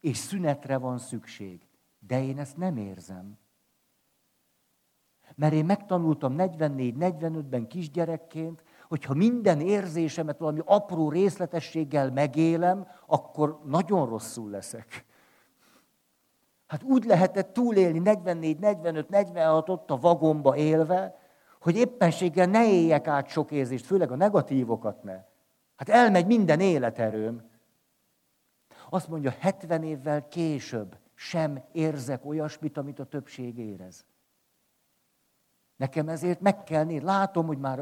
[0.00, 1.60] és szünetre van szükség.
[1.98, 3.38] De én ezt nem érzem.
[5.34, 14.50] Mert én megtanultam 44-45-ben kisgyerekként, hogyha minden érzésemet valami apró részletességgel megélem, akkor nagyon rosszul
[14.50, 15.04] leszek.
[16.68, 21.18] Hát úgy lehetett túlélni 44, 45, 46 ott a vagomba élve,
[21.60, 25.24] hogy éppenséggel ne éljek át sok érzést, főleg a negatívokat ne.
[25.76, 27.50] Hát elmegy minden életerőm.
[28.90, 34.04] Azt mondja, 70 évvel később sem érzek olyasmit, amit a többség érez.
[35.76, 37.04] Nekem ezért meg kell nézni.
[37.04, 37.80] Látom, hogy már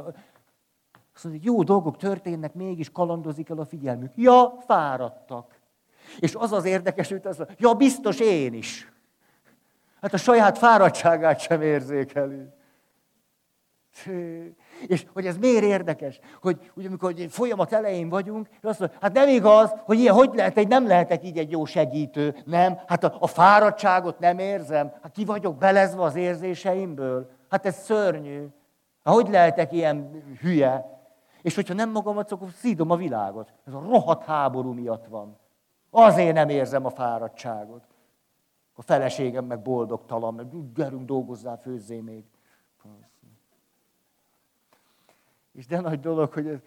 [1.14, 4.12] azt mondja, jó dolgok történnek, mégis kalandozik el a figyelmük.
[4.16, 5.55] Ja, fáradtak.
[6.18, 8.92] És az az érdekes, hogy az, ja, biztos én is.
[10.00, 12.42] Hát a saját fáradtságát sem érzékeli.
[14.86, 19.28] És hogy ez miért érdekes, hogy ugye, amikor folyamat elején vagyunk, azt mondja, hát nem
[19.28, 23.16] igaz, hogy ilyen, hogy lehet, egy, nem lehetek így egy jó segítő, nem, hát a,
[23.20, 28.46] a fáradtságot nem érzem, hát ki vagyok belezve az érzéseimből, hát ez szörnyű.
[29.04, 30.84] Hát hogy lehetek ilyen hülye?
[31.42, 33.52] És hogyha nem magamat, akkor szídom a világot.
[33.66, 35.38] Ez a rohadt háború miatt van.
[35.98, 37.86] Azért nem érzem a fáradtságot.
[38.74, 42.24] A feleségem meg boldogtalan, mert gyerünk dolgozzál, főzzé még.
[45.52, 46.62] És de nagy dolog, hogy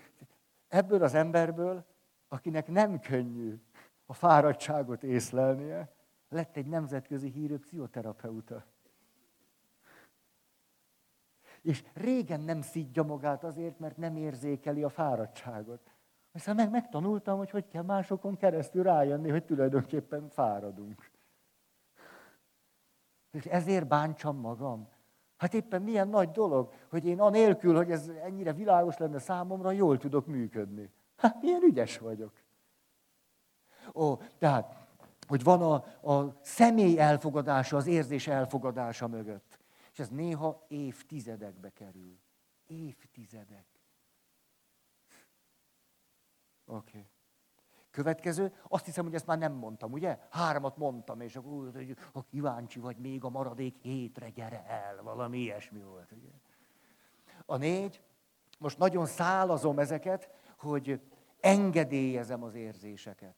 [0.67, 1.85] ebből az emberből,
[2.27, 3.61] akinek nem könnyű
[4.05, 5.93] a fáradtságot észlelnie,
[6.29, 8.63] lett egy nemzetközi hírű pszichoterapeuta.
[11.61, 15.91] És régen nem szidja magát azért, mert nem érzékeli a fáradtságot.
[16.39, 21.11] Aztán meg megtanultam, hogy hogy kell másokon keresztül rájönni, hogy tulajdonképpen fáradunk.
[23.31, 24.87] És ezért bántsam magam.
[25.37, 29.97] Hát éppen milyen nagy dolog, hogy én anélkül, hogy ez ennyire világos lenne számomra, jól
[29.97, 30.91] tudok működni.
[31.15, 32.33] Hát milyen ügyes vagyok.
[33.93, 34.75] Ó, tehát,
[35.27, 35.73] hogy van a,
[36.11, 39.59] a személy elfogadása, az érzés elfogadása mögött.
[39.91, 42.19] És ez néha évtizedekbe kerül.
[42.67, 43.68] Évtizedek.
[46.69, 46.89] Oké.
[46.89, 47.07] Okay.
[47.91, 50.17] Következő, azt hiszem, hogy ezt már nem mondtam, ugye?
[50.29, 55.37] Hármat mondtam, és akkor, hogy ha kíváncsi vagy még a maradék hétre, gyere el, valami
[55.37, 56.11] ilyesmi volt.
[56.11, 56.29] Ugye?
[57.45, 58.01] A négy,
[58.57, 61.01] most nagyon szálazom ezeket, hogy
[61.39, 63.35] engedélyezem az érzéseket.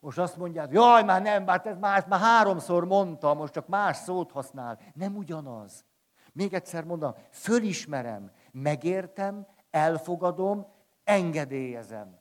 [0.00, 3.96] Most azt mondják, jaj, már nem, hát ez már, már háromszor mondtam, most csak más
[3.96, 4.78] szót használ.
[4.94, 5.84] Nem ugyanaz.
[6.32, 10.66] Még egyszer mondom, fölismerem, megértem, elfogadom,
[11.04, 12.19] engedélyezem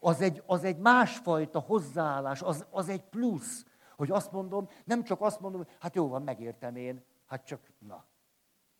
[0.00, 3.64] az egy, az egy másfajta hozzáállás, az, az egy plusz.
[3.96, 7.60] Hogy azt mondom, nem csak azt mondom, hogy hát jó van, megértem én, hát csak,
[7.78, 8.04] na,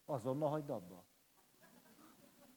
[0.07, 1.05] azonnal hagyd abba.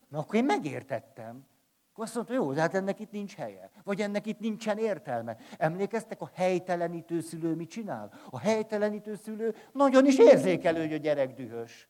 [0.08, 1.48] Na akkor én megértettem.
[1.91, 3.69] Akkor azt mondta, jó, de hát ennek itt nincs helye.
[3.84, 5.38] Vagy ennek itt nincsen értelme.
[5.58, 8.13] Emlékeztek, a helytelenítő szülő mit csinál?
[8.30, 11.89] A helytelenítő szülő nagyon is érzékelő, hogy a gyerek dühös.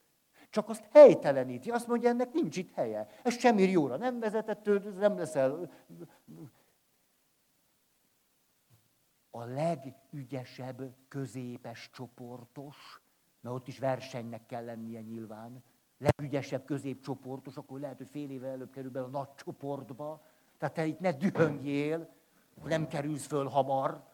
[0.50, 1.70] Csak azt helyteleníti.
[1.70, 3.08] Azt mondja, ennek nincs itt helye.
[3.24, 5.72] Ez semmi jóra nem vezetett, nem leszel
[9.39, 13.02] a legügyesebb középes csoportos,
[13.41, 15.63] mert ott is versenynek kell lennie nyilván,
[15.97, 20.23] legügyesebb középcsoportos, akkor lehet, hogy fél éve előbb kerül be a nagy csoportba,
[20.58, 22.10] tehát te itt ne dühöngjél,
[22.63, 24.08] nem kerülsz föl hamar.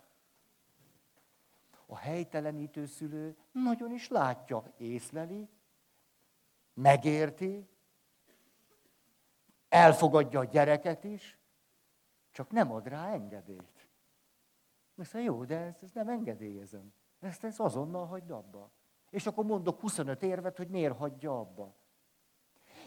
[1.88, 5.50] a helytelenítő szülő nagyon is látja, észleli,
[6.74, 7.68] megérti,
[9.70, 11.38] elfogadja a gyereket is,
[12.32, 13.75] csak nem ad rá engedélyt.
[14.98, 16.94] Azt mondja, jó, de ezt, ezt nem engedélyezem.
[17.20, 18.72] Ezt, ezt azonnal hagyd abba.
[19.10, 21.76] És akkor mondok 25 érvet, hogy miért hagyja abba.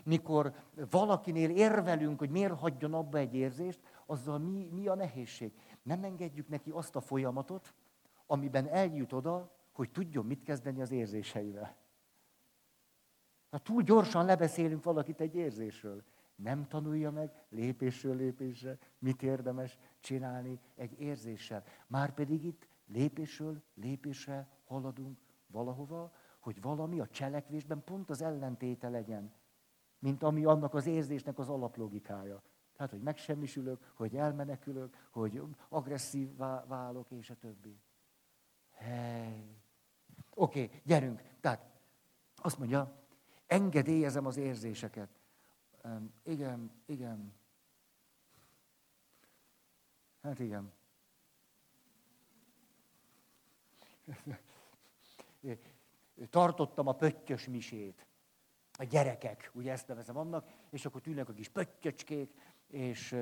[0.04, 0.54] Mikor
[0.90, 5.52] valakinél érvelünk, hogy miért hagyjon abba egy érzést, azzal mi, mi a nehézség?
[5.82, 7.74] Nem engedjük neki azt a folyamatot,
[8.26, 11.76] amiben eljut oda, hogy tudjon mit kezdeni az érzéseivel.
[13.50, 16.04] Ha túl gyorsan lebeszélünk valakit egy érzésről,
[16.42, 21.64] nem tanulja meg lépésről lépésre, mit érdemes csinálni egy érzéssel.
[21.86, 29.32] Márpedig itt lépésről lépésre haladunk valahova, hogy valami a cselekvésben pont az ellentéte legyen,
[29.98, 32.42] mint ami annak az érzésnek az alaplogikája.
[32.76, 37.80] Tehát, hogy megsemmisülök, hogy elmenekülök, hogy agresszív válok, és a többi.
[38.70, 39.56] Hely.
[40.34, 41.22] Oké, okay, gyerünk.
[41.40, 41.66] Tehát
[42.36, 43.02] azt mondja,
[43.46, 45.17] engedélyezem az érzéseket.
[45.84, 47.34] Um, igen, igen.
[50.22, 50.72] Hát igen.
[56.30, 58.06] Tartottam a pöttyös misét.
[58.72, 62.34] A gyerekek, ugye ezt nevezem annak, és akkor tűnnek a kis pöttyöcskék,
[62.66, 63.16] és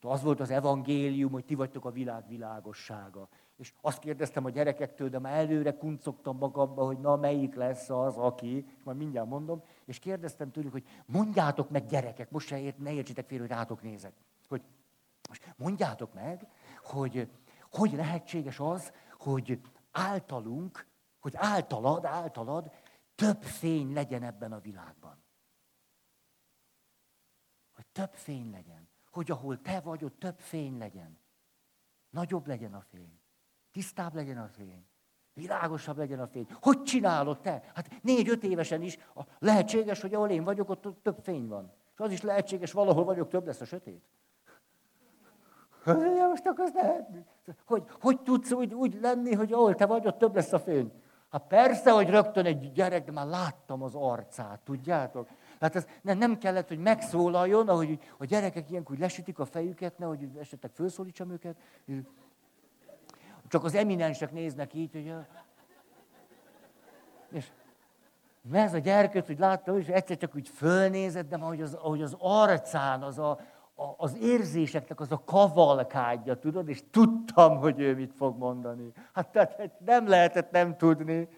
[0.00, 3.28] az volt az evangélium, hogy ti vagytok a világ világossága.
[3.56, 8.16] És azt kérdeztem a gyerekektől, de már előre kuncogtam magamba, hogy na melyik lesz az,
[8.16, 12.78] aki, és majd mindjárt mondom, és kérdeztem tőlük, hogy mondjátok meg gyerekek, most se ért,
[12.78, 14.12] ne értsétek félre, hogy rátok nézek,
[14.48, 14.62] hogy
[15.28, 16.48] most mondjátok meg,
[16.82, 17.30] hogy
[17.70, 20.86] hogy lehetséges az, hogy általunk,
[21.18, 22.72] hogy általad, általad
[23.14, 25.24] több fény legyen ebben a világban.
[27.72, 28.88] Hogy több fény legyen.
[29.10, 31.18] Hogy ahol te vagy, ott több fény legyen.
[32.10, 33.20] Nagyobb legyen a fény.
[33.70, 34.86] Tisztább legyen a fény.
[35.36, 36.46] Világosabb legyen a fény.
[36.60, 37.62] Hogy csinálod te?
[37.74, 38.98] Hát négy-öt évesen is
[39.38, 41.72] lehetséges, hogy ahol én vagyok, ott több fény van.
[41.94, 44.02] És az is lehetséges, valahol vagyok, több lesz a sötét.
[45.86, 47.08] Ja, most akkor lehet.
[47.66, 50.92] Hogy, hogy tudsz úgy, úgy lenni, hogy ahol te vagy, ott több lesz a fény?
[51.30, 55.28] Hát persze, hogy rögtön egy gyerek, de már láttam az arcát, tudjátok?
[55.60, 60.28] Hát ez nem, nem kellett, hogy megszólaljon, ahogy a gyerekek ilyenkor lesütik a fejüket, nehogy
[60.38, 61.56] esetleg felszólítsam őket.
[63.48, 65.14] Csak az eminensek néznek így, hogy...
[67.30, 67.46] És
[68.52, 72.16] ez a gyerkőt, hogy láttam, és egyszer csak úgy fölnézett, de ahogy az, ahogy az
[72.18, 73.30] arcán, az a,
[73.74, 78.92] a, az érzéseknek az a kavalkádja, tudod, és tudtam, hogy ő mit fog mondani.
[79.12, 81.28] Hát tehát nem lehetett nem tudni.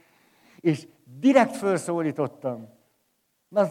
[0.61, 2.69] És direkt felszólítottam.
[3.49, 3.69] Na,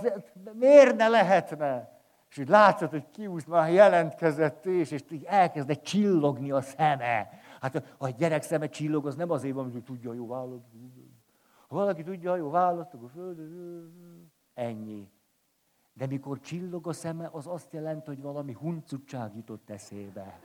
[0.53, 1.95] miért ne lehetne?
[2.29, 7.29] És úgy látszott, hogy kiúsz, már jelentkezett és, és elkezdett csillogni a szeme.
[7.61, 10.61] Hát egy gyerek szeme csillog, az nem azért van, hogy tudja a jó vállat.
[11.67, 13.37] Ha valaki tudja a jó vállat, akkor föld,
[14.53, 15.09] ennyi.
[15.93, 20.39] De mikor csillog a szeme, az azt jelenti, hogy valami huncutság jutott eszébe.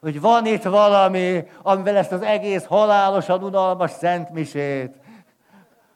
[0.00, 5.00] Hogy van itt valami, amivel ezt az egész halálosan unalmas szentmisét,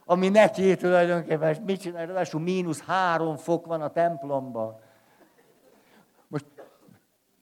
[0.05, 4.79] ami neki tulajdonképpen, mit csinál, ráadásul mínusz három fok van a templomban.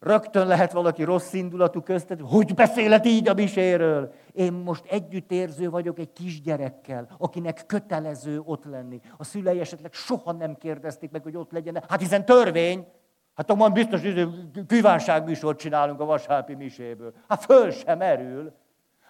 [0.02, 4.12] Rögtön lehet valaki rossz indulatú köztet, hogy beszélhet így a miséről.
[4.32, 9.00] Én most együttérző vagyok egy kisgyerekkel, akinek kötelező ott lenni.
[9.16, 11.82] A szülei esetleg soha nem kérdezték meg, hogy ott legyen.
[11.88, 12.86] Hát hiszen törvény.
[13.34, 14.28] Hát akkor biztos, hogy
[14.66, 17.12] kívánságműsort csinálunk a vasárpi miséből.
[17.28, 18.52] Hát föl sem erül.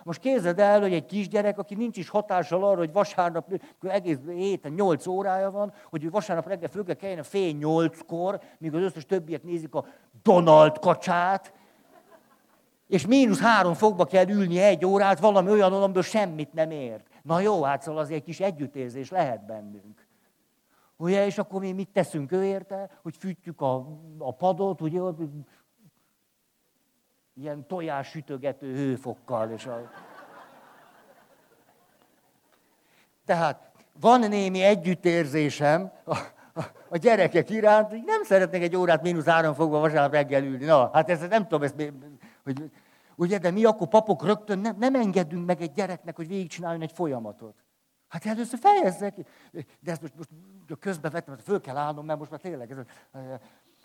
[0.04, 4.72] Most képzeld el, hogy egy kisgyerek, aki nincs is hatással arra, hogy vasárnap egész héten
[4.72, 9.06] nyolc órája van, hogy vasárnap reggel föl kell keljen a fél nyolckor, míg az összes
[9.06, 9.84] többiek nézik a
[10.22, 11.52] Donald kacsát,
[12.86, 17.06] és mínusz három fokba kell ülni egy órát valami olyan, amiből semmit nem ért.
[17.22, 20.06] Na jó, hát szóval azért egy kis együttérzés lehet bennünk.
[20.96, 23.86] Ugye, és akkor mi mit teszünk ő érte, hogy fűtjük a,
[24.18, 25.00] a padot, ugye,
[27.34, 29.50] ilyen tojás sütögető hőfokkal.
[29.50, 29.90] És a...
[33.24, 36.16] Tehát van némi együttérzésem a,
[36.54, 40.64] a, a gyerekek iránt, hogy nem szeretnék egy órát mínusz három fokba vasárnap reggel ülni.
[40.64, 41.92] Na, hát ezt nem tudom, ezt,
[42.44, 42.70] hogy,
[43.16, 46.92] ugye, de mi akkor papok rögtön nem, nem engedünk meg egy gyereknek, hogy végigcsináljon egy
[46.92, 47.54] folyamatot.
[48.08, 49.14] Hát először fejezzek,
[49.80, 50.30] de ezt most, most
[50.80, 52.78] közbe vettem, föl kell állnom, mert most már tényleg, ez,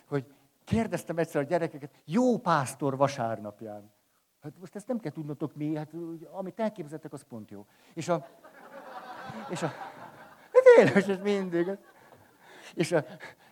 [0.07, 0.25] hogy
[0.67, 3.91] Kérdeztem egyszer a gyerekeket, jó pásztor vasárnapján.
[4.41, 5.91] Hát most ezt nem kell tudnotok mi, hát
[6.31, 7.65] amit elképzeltek, az pont jó.
[7.93, 8.27] És a...
[9.49, 11.77] És a hát tényleg, ez mindig.
[12.73, 13.05] És a,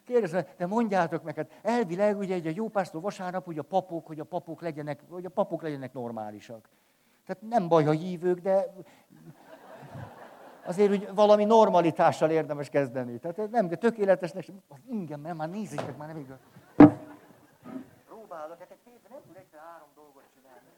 [0.05, 4.07] kérdezem, de mondjátok meg, hát elvileg ugye egy a jó pásztor vasárnap, hogy a papok,
[4.07, 6.69] hogy a papok legyenek, hogy a papok legyenek normálisak.
[7.25, 8.73] Tehát nem baj, ha hívők, de
[10.65, 13.19] azért hogy valami normalitással érdemes kezdeni.
[13.19, 14.45] Tehát nem, de tökéletesnek,
[14.89, 16.39] igen, mert már nézzétek, már nem igaz.
[18.35, 20.69] Próbálok, hát egy héten nem tud egyszer három dolgot csinálni.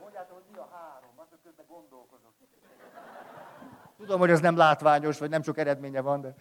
[0.00, 2.32] Mondjátok, hogy mi a három, azt közben gondolkozok.
[3.96, 6.34] Tudom, hogy ez nem látványos, vagy nem sok eredménye van, de...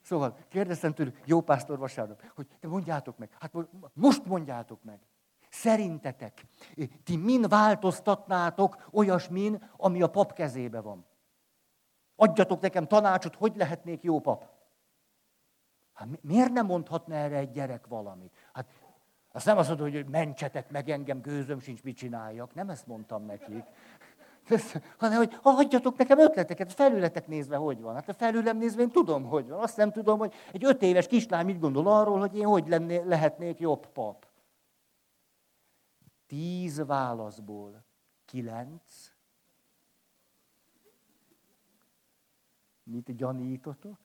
[0.00, 3.52] Szóval kérdeztem tőlük, jó pásztor vasárnap, hogy te mondjátok meg, hát
[3.92, 5.00] most mondjátok meg.
[5.48, 6.44] Szerintetek,
[7.04, 11.06] ti min változtatnátok olyasmin, ami a pap kezébe van?
[12.16, 14.56] Adjatok nekem tanácsot, hogy lehetnék jó pap.
[15.98, 18.34] Hát miért nem mondhatna erre egy gyerek valamit?
[18.52, 18.66] Hát
[19.38, 22.54] azt nem azt mondod, hogy mentsetek meg engem, gőzöm sincs, mit csináljak.
[22.54, 23.64] Nem ezt mondtam nekik.
[24.98, 27.94] hanem hogy adjatok nekem ötleteket, felületek nézve hogy van.
[27.94, 29.60] Hát a felülem nézve én tudom, hogy van.
[29.60, 33.02] Azt nem tudom, hogy egy öt éves kislány mit gondol arról, hogy én hogy lenné,
[33.04, 34.26] lehetnék jobb pap.
[36.26, 37.84] Tíz válaszból
[38.24, 39.12] kilenc.
[42.82, 43.98] Mit gyanítotok?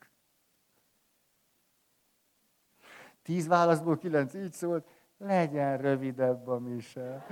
[3.22, 4.86] Tíz válaszból kilenc így szólt,
[5.18, 7.26] legyen rövidebb a mise.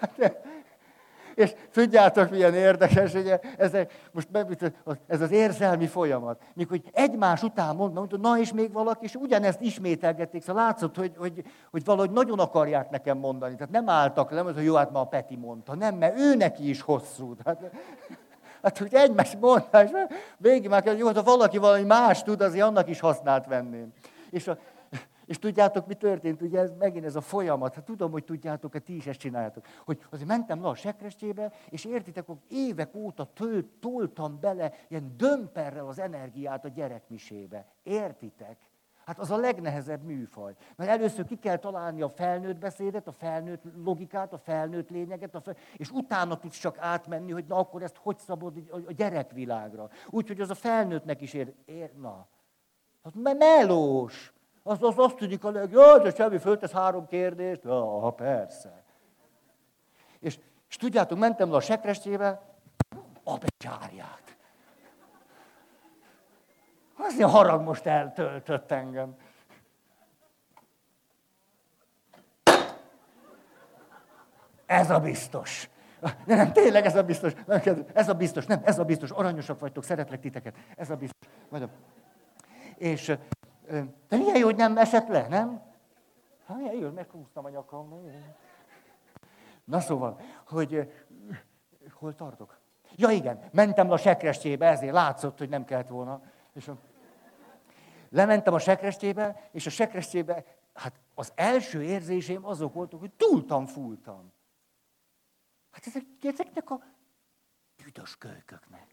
[0.00, 0.42] Hát,
[1.34, 3.72] és tudjátok, milyen érdekes, ugye, ez,
[4.12, 4.28] most
[5.06, 6.42] ez az érzelmi folyamat.
[6.54, 10.96] Mikor hogy egymás után mondta, mondta, na és még valaki, és ugyanezt ismételgették, szóval látszott,
[10.96, 13.54] hogy, hogy, hogy valahogy nagyon akarják nekem mondani.
[13.54, 15.74] Tehát nem álltak le, hogy jó, hát ma a Peti mondta.
[15.74, 17.34] Nem, mert ő neki is hosszú.
[17.34, 17.70] Tehát,
[18.62, 19.90] hát, hogy egymás mondta, és
[20.36, 23.92] végig már kell, jó, hát ha valaki valami más tud, azért annak is használt venném.
[24.30, 24.58] És a,
[25.24, 26.42] és tudjátok, mi történt?
[26.42, 27.74] Ugye ez megint ez a folyamat.
[27.74, 29.66] Hát tudom, hogy tudjátok, hogy ti is ezt csináljátok.
[29.84, 35.14] Hogy azért mentem le a sekrestjébe, és értitek, hogy évek óta tölt, toltam bele ilyen
[35.16, 37.66] dömperrel az energiát a gyerekmisébe.
[37.82, 38.56] Értitek?
[39.04, 40.54] Hát az a legnehezebb műfaj.
[40.76, 45.40] Mert először ki kell találni a felnőtt beszédet, a felnőtt logikát, a felnőtt lényeget, a
[45.40, 45.56] fel...
[45.76, 49.88] és utána tudsz csak átmenni, hogy na akkor ezt hogy szabad a gyerekvilágra.
[50.10, 51.54] Úgyhogy az a felnőttnek is ér...
[51.64, 51.92] ér...
[51.96, 52.26] Na,
[53.02, 54.32] hát melós.
[54.62, 57.64] Az, az azt tűnik a legjobb, de semmi föltesz három kérdést.
[57.64, 58.82] Ja, persze.
[60.20, 62.42] És, és tudjátok, mentem le a sekrestébe,
[63.24, 64.36] a becsárját.
[66.96, 69.16] Azért harag most eltöltött engem.
[74.66, 75.70] Ez a biztos.
[76.24, 77.32] De nem, tényleg ez a biztos.
[77.94, 79.10] Ez a biztos, nem, ez a biztos.
[79.10, 80.54] Aranyosak vagytok, szeretlek titeket.
[80.76, 81.28] Ez a biztos.
[81.50, 81.68] A...
[82.76, 83.16] És
[84.08, 85.62] de milyen jó, hogy nem esett le, nem?
[86.46, 88.10] Hát milyen jó, meghúztam a nyakam.
[89.64, 90.92] Na szóval, hogy
[91.92, 92.60] hol tartok?
[92.96, 96.22] Ja igen, mentem a sekrestébe, ezért látszott, hogy nem kellett volna.
[96.52, 96.76] És a...
[98.08, 100.44] lementem a sekrestébe, és a sekrestébe,
[100.74, 104.32] hát az első érzésém azok voltak, hogy túltam, fúltam.
[105.70, 106.80] Hát ezek, ezeknek a
[107.84, 108.91] büdös kölyköknek.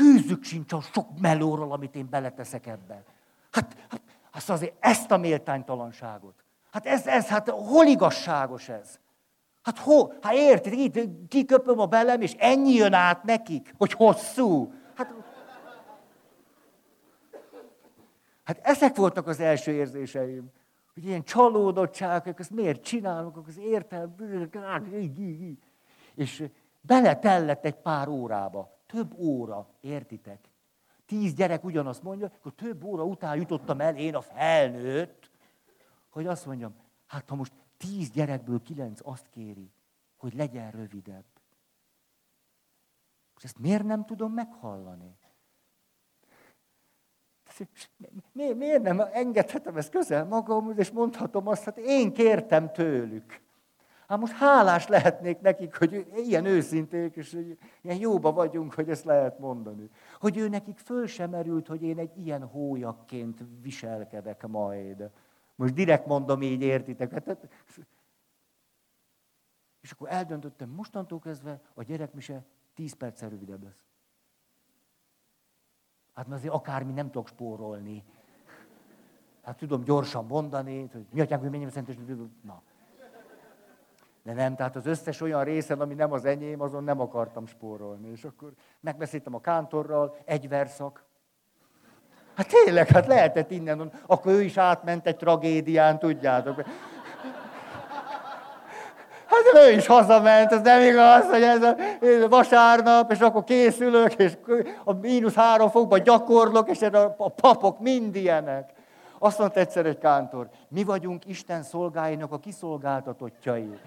[0.00, 3.02] Kőzük sincs a sok melóról, amit én beleteszek ebbe.
[3.50, 6.34] Hát, hát, hát azért ezt a méltánytalanságot.
[6.70, 8.98] Hát ez, ez, hát hol igazságos ez?
[9.62, 10.18] Hát hol?
[10.20, 14.72] Hát érted, itt kiköpöm a belem, és ennyi jön át nekik, hogy hosszú.
[14.94, 15.14] Hát,
[18.44, 20.50] hát ezek voltak az első érzéseim.
[20.94, 24.14] Hogy ilyen csalódottságok, ezt miért csinálok, az értelm,
[26.14, 26.44] és
[26.80, 28.78] beletellett egy pár órába.
[28.90, 30.48] Több óra, értitek?
[31.06, 35.30] Tíz gyerek ugyanazt mondja, akkor több óra után jutottam el, én a felnőtt,
[36.08, 36.74] hogy azt mondjam,
[37.06, 39.72] hát ha most tíz gyerekből kilenc azt kéri,
[40.16, 41.24] hogy legyen rövidebb.
[43.36, 45.18] És ezt miért nem tudom meghallani?
[48.32, 53.42] Mi, miért nem engedhetem ezt közel magam, és mondhatom azt, hát én kértem tőlük.
[54.10, 59.38] Hát most hálás lehetnék nekik, hogy ilyen őszinték, és ilyen jóba vagyunk, hogy ezt lehet
[59.38, 59.90] mondani.
[60.20, 65.10] Hogy ő nekik föl sem merült, hogy én egy ilyen hólyakként viselkedek majd.
[65.54, 67.12] Most direkt mondom így, értitek?
[67.12, 67.48] Hát, hát,
[69.80, 72.44] és akkor eldöntöttem, mostantól kezdve a gyerekmise
[72.74, 73.84] 10 perccel rövidebb lesz.
[76.14, 78.04] Hát mert azért akármi nem tudok spórolni.
[79.42, 81.96] Hát tudom gyorsan mondani, hogy mi atyánk, hogy menjem szentes,
[82.42, 82.62] na.
[84.22, 88.10] De nem, tehát az összes olyan részen, ami nem az enyém, azon nem akartam spórolni.
[88.10, 91.04] És akkor megbeszéltem a kántorral, egy verszak.
[92.34, 96.64] Hát tényleg, hát lehetett innen, akkor ő is átment egy tragédián, tudjátok.
[99.26, 101.76] Hát ő is hazament, ez nem igaz, hogy ez a,
[102.28, 104.32] vasárnap, és akkor készülök, és
[104.84, 108.72] a mínusz három fokban gyakorlok, és a papok mind ilyenek.
[109.22, 113.70] Azt mondta egyszer egy kántor, mi vagyunk Isten szolgáinak a kiszolgáltatottjai.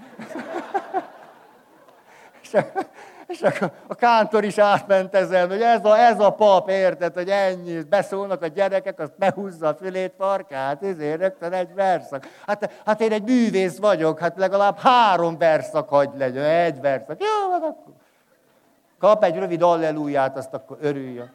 [2.42, 2.58] és,
[3.28, 7.30] és a, a kántor is átment ezen, hogy ez a, ez a pap, érted, hogy
[7.30, 12.28] ennyi, beszólnak a gyerekek, azt behúzza a fülét, farkát, ezért rögtön egy verszak.
[12.46, 17.22] Hát, hát én egy művész vagyok, hát legalább három verszak hagy legyen, egy verszak.
[17.22, 17.94] Jó, van akkor.
[19.00, 21.32] Kap egy rövid alleluját, azt akkor örüljön.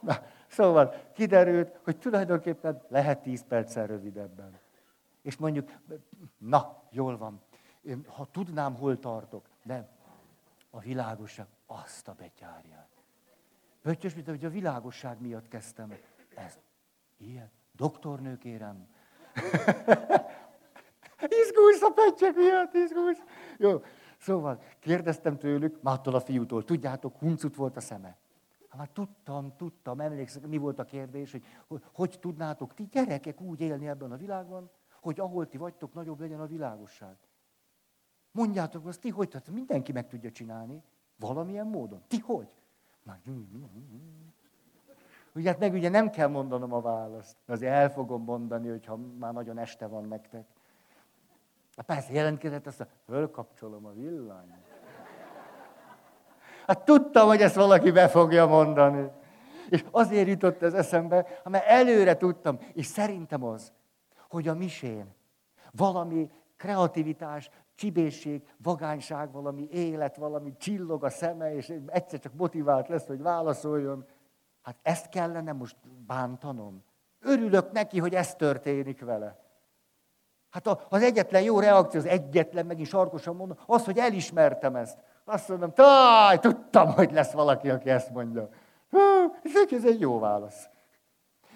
[0.00, 0.16] Na,
[0.58, 4.58] szóval kiderült, hogy tulajdonképpen lehet tíz perccel rövidebben.
[5.22, 5.70] És mondjuk,
[6.38, 7.40] na, jól van,
[8.06, 9.88] ha tudnám, hol tartok, de
[10.70, 12.88] a világosság azt a betyárját.
[13.82, 15.92] Pöttyös, mint hogy a világosság miatt kezdtem.
[16.34, 16.58] Ez
[17.16, 17.50] ilyen.
[17.72, 18.86] Doktornő kérem.
[21.42, 23.22] izgulsz a pöttyök miatt, izgulsz.
[23.58, 23.82] Jó,
[24.18, 28.16] szóval kérdeztem tőlük, Mától a fiútól, tudjátok, huncut volt a szeme.
[28.78, 33.60] Már tudtam, tudtam, emlékszem, mi volt a kérdés, hogy, hogy hogy tudnátok ti gyerekek úgy
[33.60, 34.70] élni ebben a világban,
[35.00, 37.16] hogy ahol ti vagytok, nagyobb legyen a világosság.
[38.30, 39.28] Mondjátok azt, ti hogy?
[39.28, 40.82] Tehát mindenki meg tudja csinálni,
[41.16, 42.02] valamilyen módon.
[42.06, 42.48] Ti hogy?
[45.34, 47.36] Ugye hát meg ugye nem kell mondanom a választ.
[47.46, 50.46] Azért el fogom mondani, hogyha már nagyon este van nektek.
[51.76, 54.67] Hát persze jelentkezett, azt fölkapcsolom a villanyt.
[56.68, 59.10] Hát tudtam, hogy ezt valaki be fogja mondani.
[59.68, 63.72] És azért jutott ez eszembe, mert előre tudtam, és szerintem az,
[64.28, 65.14] hogy a misén
[65.72, 73.06] valami kreativitás, csibészség, vagányság, valami élet, valami csillog a szeme, és egyszer csak motivált lesz,
[73.06, 74.06] hogy válaszoljon.
[74.62, 76.84] Hát ezt kellene most bántanom.
[77.20, 79.38] Örülök neki, hogy ez történik vele.
[80.50, 84.98] Hát az egyetlen jó reakció, az egyetlen, megint sarkosan mondom, az, hogy elismertem ezt.
[85.30, 88.48] Azt mondom, taj, tudtam, hogy lesz valaki, aki ezt mondja.
[88.90, 88.98] Hú,
[89.70, 90.68] ez egy jó válasz.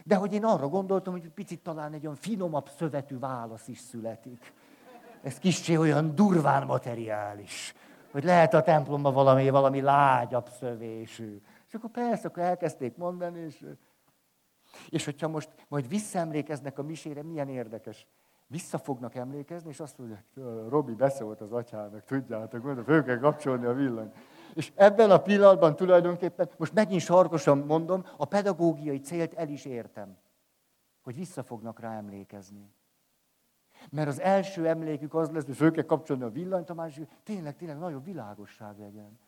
[0.05, 4.53] De hogy én arra gondoltam, hogy picit talán egy olyan finomabb szövetű válasz is születik.
[5.23, 7.75] Ez kicsi olyan durván materiális.
[8.11, 11.43] Hogy lehet a templomban valami, valami lágyabb szövésű.
[11.68, 13.64] És akkor persze, akkor elkezdték mondani, és,
[14.89, 18.07] és hogyha most majd visszaemlékeznek a misére, milyen érdekes
[18.53, 20.24] vissza fognak emlékezni, és azt mondják,
[20.68, 24.12] Robi beszólt az atyának, tudjátok, mondta, föl kell kapcsolni a villany.
[24.55, 30.16] És ebben a pillanatban tulajdonképpen, most megint sarkosan mondom, a pedagógiai célt el is értem,
[31.03, 32.74] hogy vissza fognak rá emlékezni.
[33.90, 37.57] Mert az első emlékük az lesz, hogy föl kell kapcsolni a villanyt, a másik, tényleg,
[37.57, 39.18] tényleg nagyobb világosság legyen.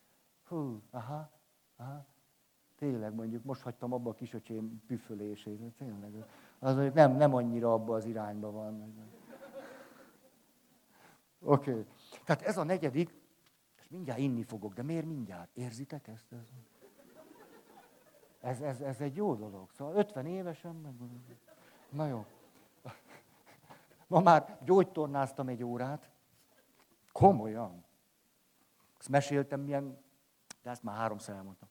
[0.47, 1.29] Hú, aha,
[1.75, 2.05] aha.
[2.75, 6.25] Tényleg mondjuk, most hagytam abba a kisöcsém püfölését, tényleg.
[6.59, 8.93] Az nem, nem annyira abba az irányba van.
[11.45, 11.71] Oké.
[11.71, 11.85] Okay.
[12.23, 13.13] Tehát ez a negyedik,
[13.79, 15.49] és mindjárt inni fogok, de miért mindjárt?
[15.53, 16.31] Érzitek ezt?
[16.31, 16.47] Ez,
[18.41, 19.71] ez, ez, ez egy jó dolog.
[19.71, 20.93] Szóval 50 évesen, meg...
[21.89, 22.25] Na jó.
[24.07, 26.09] Ma már gyógytornáztam egy órát.
[27.11, 27.85] Komolyan.
[28.99, 30.03] Ezt meséltem milyen,
[30.63, 31.69] de ezt már háromszor elmondtam.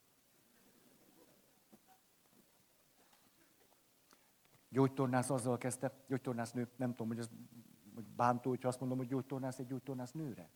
[4.69, 7.31] Gyógytornász azzal kezdte, gyógytornász nő, nem tudom, hogy ez
[7.95, 10.49] hogy bántó, hogyha azt mondom, hogy gyógytornász egy gyógytornász nőre.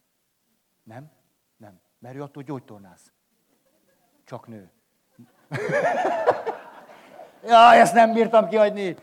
[0.83, 1.11] Nem?
[1.57, 1.81] Nem.
[1.99, 3.13] Mert ő attól gyógytornász.
[4.25, 4.71] Csak nő.
[7.45, 8.97] ja, ezt nem bírtam kihagyni.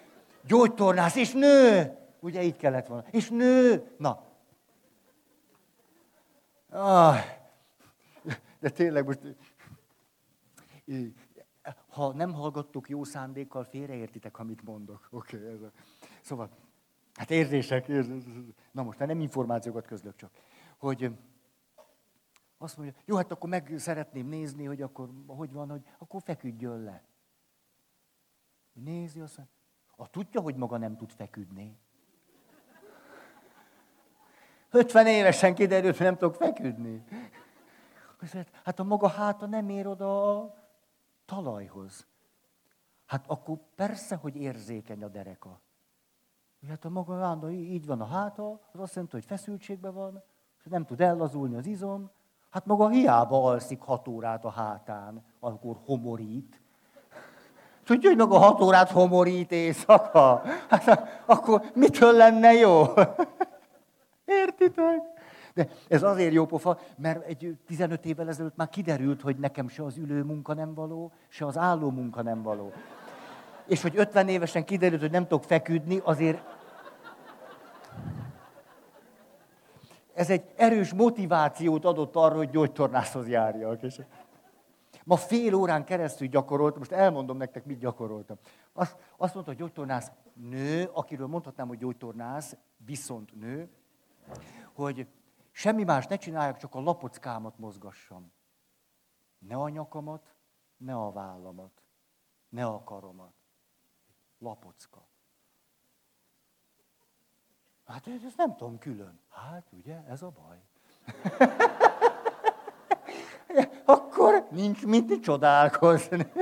[0.43, 1.97] Gyógytornász, és nő.
[2.19, 3.07] Ugye így kellett volna.
[3.11, 3.95] És nő.
[3.97, 4.23] Na.
[6.69, 7.17] Ah.
[8.59, 9.19] De tényleg most
[11.87, 15.07] ha nem hallgattok jó szándékkal, félreértitek, amit mondok.
[15.11, 15.71] Oké, okay, ez a...
[16.21, 16.49] Szóval,
[17.15, 18.31] hát érzések, érzések.
[18.71, 20.31] Na most, nem információkat közlök csak.
[20.77, 21.11] Hogy
[22.57, 26.83] azt mondja, jó, hát akkor meg szeretném nézni, hogy akkor hogy van, hogy akkor feküdjön
[26.83, 27.03] le.
[28.73, 29.55] Nézi, azt mondja,
[29.95, 31.79] a tudja, hogy maga nem tud feküdni.
[34.69, 37.03] 50 évesen kiderült, hogy nem tudok feküdni.
[38.63, 40.55] Hát a maga háta nem ér oda a
[41.25, 42.07] talajhoz.
[43.05, 45.61] Hát akkor persze, hogy érzékeny a dereka.
[46.69, 50.23] Hát a maga állandó így van a háta, az azt jelenti, hogy feszültségben van,
[50.57, 52.09] és nem tud ellazulni az izom.
[52.49, 56.61] Hát maga hiába alszik hat órát a hátán, akkor homorít.
[57.85, 60.41] Tudja, hogy maga hat órát homorít éjszaka?
[60.69, 62.83] Hát akkor mitől lenne jó?
[64.43, 65.01] Értitek?
[65.53, 69.83] De ez azért jó pofa, mert egy 15 évvel ezelőtt már kiderült, hogy nekem se
[69.83, 72.71] az ülő munka nem való, se az álló munka nem való.
[73.65, 76.54] És hogy 50 évesen kiderült, hogy nem tudok feküdni, azért
[80.15, 83.83] ez egy erős motivációt adott arra, hogy gyógytornászhoz járjak.
[83.83, 84.01] És
[85.03, 88.37] Ma fél órán keresztül gyakoroltam, most elmondom nektek, mit gyakoroltam.
[88.73, 93.69] Azt, azt mondta, hogy gyógytornász nő, akiről mondhatnám, hogy gyógytornász, viszont nő,
[94.73, 95.07] hogy
[95.51, 98.31] semmi más ne csináljak, csak a lapockámat mozgassam.
[99.37, 100.33] Ne a nyakamat,
[100.77, 101.81] ne a vállamat,
[102.49, 103.33] ne a karomat.
[104.37, 105.07] Lapocka.
[107.85, 109.19] Hát ezt nem tudom külön.
[109.29, 110.57] Hát ugye, ez a baj.
[113.85, 116.31] Akkor nincs mit csodálkozni.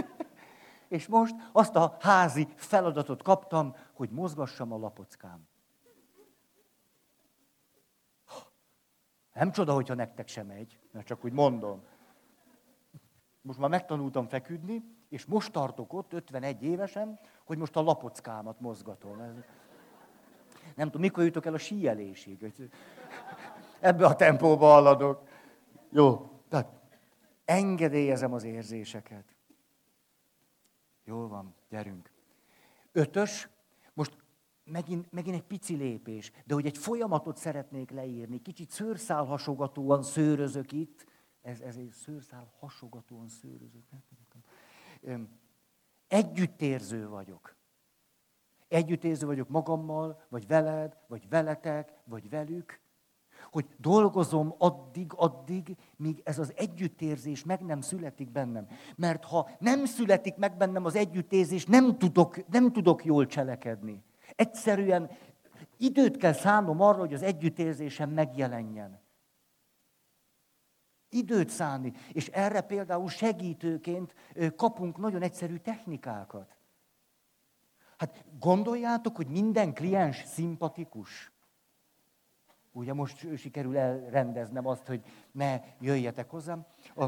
[0.87, 5.47] És most azt a házi feladatot kaptam, hogy mozgassam a lapockám.
[9.33, 11.83] Nem csoda, hogyha nektek sem megy, mert csak úgy mondom.
[13.41, 19.43] Most már megtanultam feküdni, és most tartok ott, 51 évesen, hogy most a lapockámat mozgatom.
[20.75, 22.53] Nem tudom, mikor jutok el a síelésig.
[23.79, 25.27] Ebbe a tempóba haladok.
[25.91, 26.67] Jó, tehát
[27.45, 29.35] engedélyezem az érzéseket.
[31.05, 32.11] Jól van, gyerünk.
[32.91, 33.49] Ötös,
[33.93, 34.17] most
[34.63, 40.71] megint, megint egy pici lépés, de hogy egy folyamatot szeretnék leírni, kicsit szőrszál hasogatóan szőrözök
[40.71, 41.05] itt,
[41.41, 43.83] ez, egy szőrszál hasogatóan szőrözök.
[46.07, 47.55] Együttérző vagyok.
[48.73, 52.81] Együttérző vagyok magammal, vagy veled, vagy veletek, vagy velük
[53.51, 58.67] hogy dolgozom addig, addig, míg ez az együttérzés meg nem születik bennem.
[58.95, 64.03] Mert ha nem születik meg bennem az együttérzés, nem tudok, nem tudok jól cselekedni.
[64.35, 65.11] Egyszerűen
[65.77, 69.01] időt kell szánnom arra, hogy az együttérzésem megjelenjen.
[71.09, 71.93] Időt szánni.
[72.11, 74.13] És erre például segítőként
[74.55, 76.55] kapunk nagyon egyszerű technikákat.
[78.03, 81.31] Hát gondoljátok, hogy minden kliens szimpatikus.
[82.71, 85.01] Ugye most sikerül elrendeznem azt, hogy
[85.31, 86.65] ne jöjjetek hozzám.
[86.95, 87.05] A...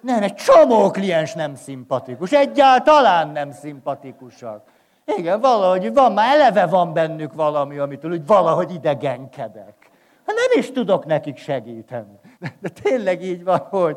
[0.00, 4.70] Nem, egy csomó kliens nem szimpatikus, egyáltalán nem szimpatikusak.
[5.04, 9.90] Igen, valahogy van, már eleve van bennük valami, amitől úgy valahogy idegenkedek.
[10.26, 12.18] Hát nem is tudok nekik segíteni.
[12.60, 13.96] De, tényleg így van, hogy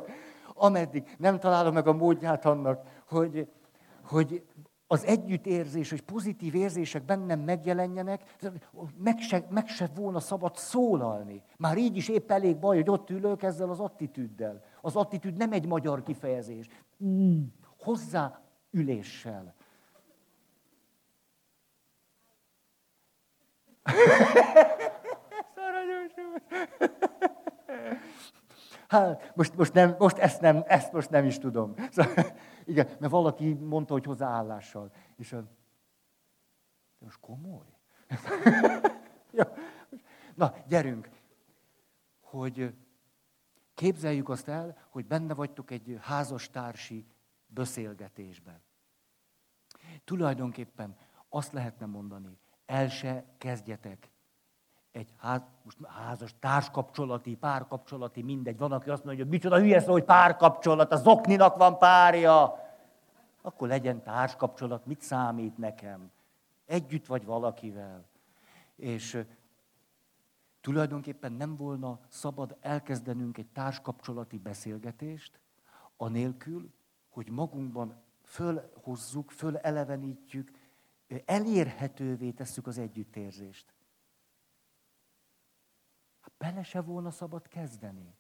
[0.53, 3.47] ameddig nem találom meg a módját annak, hogy,
[4.03, 4.43] hogy
[4.87, 8.35] az együttérzés, hogy pozitív érzések bennem megjelenjenek,
[8.97, 11.43] meg se, meg se volna szabad szólalni.
[11.57, 14.63] Már így is épp elég baj, hogy ott ülök ezzel az attitűddel.
[14.81, 16.67] Az attitűd nem egy magyar kifejezés.
[17.03, 17.43] Mm.
[17.77, 19.53] Hozzá üléssel.
[28.87, 31.73] Hát, most, most, nem, most, ezt, nem, ezt most nem is tudom.
[31.91, 32.25] Szóval,
[32.65, 34.91] igen, mert valaki mondta, hogy hozzáállással.
[35.15, 35.43] És a,
[36.97, 37.77] most komoly?
[39.31, 39.53] ja.
[40.35, 41.09] Na, gyerünk,
[42.19, 42.73] hogy
[43.73, 47.05] képzeljük azt el, hogy benne vagytok egy házastársi
[47.47, 48.61] beszélgetésben.
[50.03, 50.97] Tulajdonképpen
[51.29, 54.09] azt lehetne mondani, el se kezdjetek
[54.95, 58.57] egy ház, most házas, társkapcsolati, párkapcsolati, mindegy.
[58.57, 62.63] Van, aki azt mondja, hogy micsoda hülye szó, hogy párkapcsolat, a zokninak van párja.
[63.41, 66.11] Akkor legyen társkapcsolat, mit számít nekem?
[66.65, 68.05] Együtt vagy valakivel.
[68.75, 69.25] És
[70.61, 75.39] tulajdonképpen nem volna szabad elkezdenünk egy társkapcsolati beszélgetést,
[75.97, 76.73] anélkül,
[77.09, 80.51] hogy magunkban fölhozzuk, fölelevenítjük,
[81.25, 83.74] elérhetővé tesszük az együttérzést
[86.45, 88.15] bele se volna szabad kezdeni.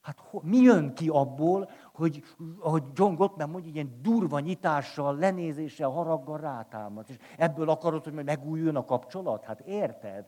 [0.00, 2.24] Hát mi jön ki abból, hogy,
[2.58, 7.08] hogy John Gottman mondja, ilyen durva nyitással, lenézéssel, haraggal rátámad.
[7.08, 9.44] És ebből akarod, hogy megújuljon a kapcsolat?
[9.44, 10.26] Hát érted?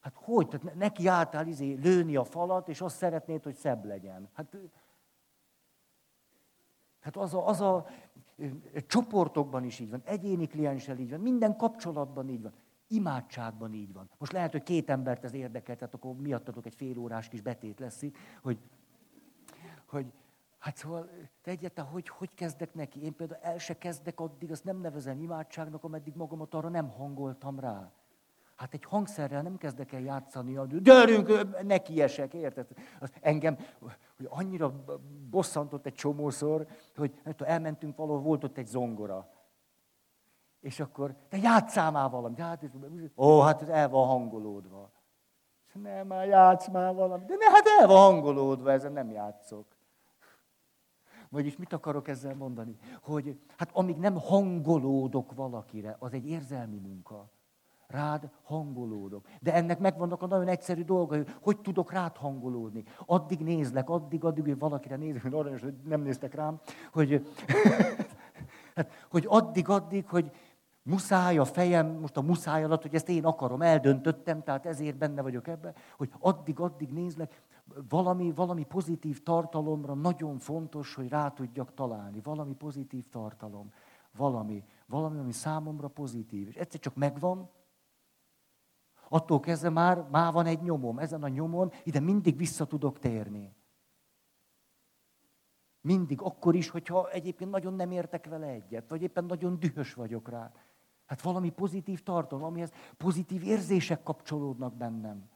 [0.00, 0.48] Hát hogy?
[0.48, 4.28] Tehát neki álltál izé lőni a falat, és azt szeretnéd, hogy szebb legyen.
[4.32, 4.56] Hát,
[7.00, 7.86] hát az a, az a
[8.86, 12.52] csoportokban is így van, egyéni klienssel így van, minden kapcsolatban így van.
[12.88, 14.10] Imádságban így van.
[14.18, 17.78] Most lehet, hogy két embert ez érdekel, tehát akkor miattatok egy fél órás kis betét
[17.78, 18.58] lesz itt, hogy,
[19.86, 20.06] hogy
[20.58, 21.10] hát szóval
[21.42, 23.04] te hogy, hogy kezdek neki?
[23.04, 27.60] Én például el se kezdek addig, azt nem nevezem imádságnak, ameddig magamat arra nem hangoltam
[27.60, 27.92] rá.
[28.56, 32.66] Hát egy hangszerrel nem kezdek el játszani, gyerünk, neki esek, érted?
[33.00, 33.56] Az engem
[34.16, 34.84] hogy annyira
[35.30, 36.66] bosszantott egy csomószor,
[36.96, 39.28] hogy nem tudom, elmentünk valahol, volt ott egy zongora.
[40.60, 42.38] És akkor, te játszál már valamit.
[42.38, 42.64] Hát,
[43.16, 44.90] ó, hát ez el van hangolódva.
[45.72, 47.26] Nem, már játsz már valamit.
[47.26, 49.76] De ne, hát el van hangolódva, ezen nem játszok.
[51.30, 52.76] Vagyis mit akarok ezzel mondani?
[53.02, 57.30] Hogy hát amíg nem hangolódok valakire, az egy érzelmi munka.
[57.86, 59.26] rád hangolódok.
[59.40, 62.84] De ennek megvannak a nagyon egyszerű dolgai, hogy hogy tudok rád hangolódni.
[63.06, 66.60] Addig nézlek, addig, addig, hogy valakire nézek, hogy aranyos, hogy nem néztek rám,
[66.92, 67.26] hogy,
[68.74, 70.32] hát, hogy addig, addig, hogy
[70.82, 75.22] muszáj a fejem, most a muszáj alatt, hogy ezt én akarom, eldöntöttem, tehát ezért benne
[75.22, 77.42] vagyok ebben, hogy addig, addig nézlek,
[77.88, 82.20] valami, valami pozitív tartalomra nagyon fontos, hogy rá tudjak találni.
[82.20, 83.72] Valami pozitív tartalom.
[84.16, 86.48] Valami, valami, ami számomra pozitív.
[86.48, 87.50] És egyszer csak megvan,
[89.08, 90.98] attól kezdve már, már van egy nyomom.
[90.98, 93.56] Ezen a nyomon ide mindig vissza tudok térni.
[95.80, 100.28] Mindig, akkor is, hogyha egyébként nagyon nem értek vele egyet, vagy éppen nagyon dühös vagyok
[100.28, 100.52] rá.
[101.08, 105.30] Hát valami pozitív tartalom, amihez pozitív érzések kapcsolódnak bennem.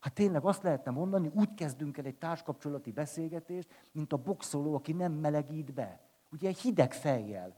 [0.00, 4.92] Hát tényleg azt lehetne mondani, úgy kezdünk el egy társkapcsolati beszélgetést, mint a boxoló, aki
[4.92, 6.00] nem melegít be.
[6.30, 7.56] Ugye egy hideg fejjel.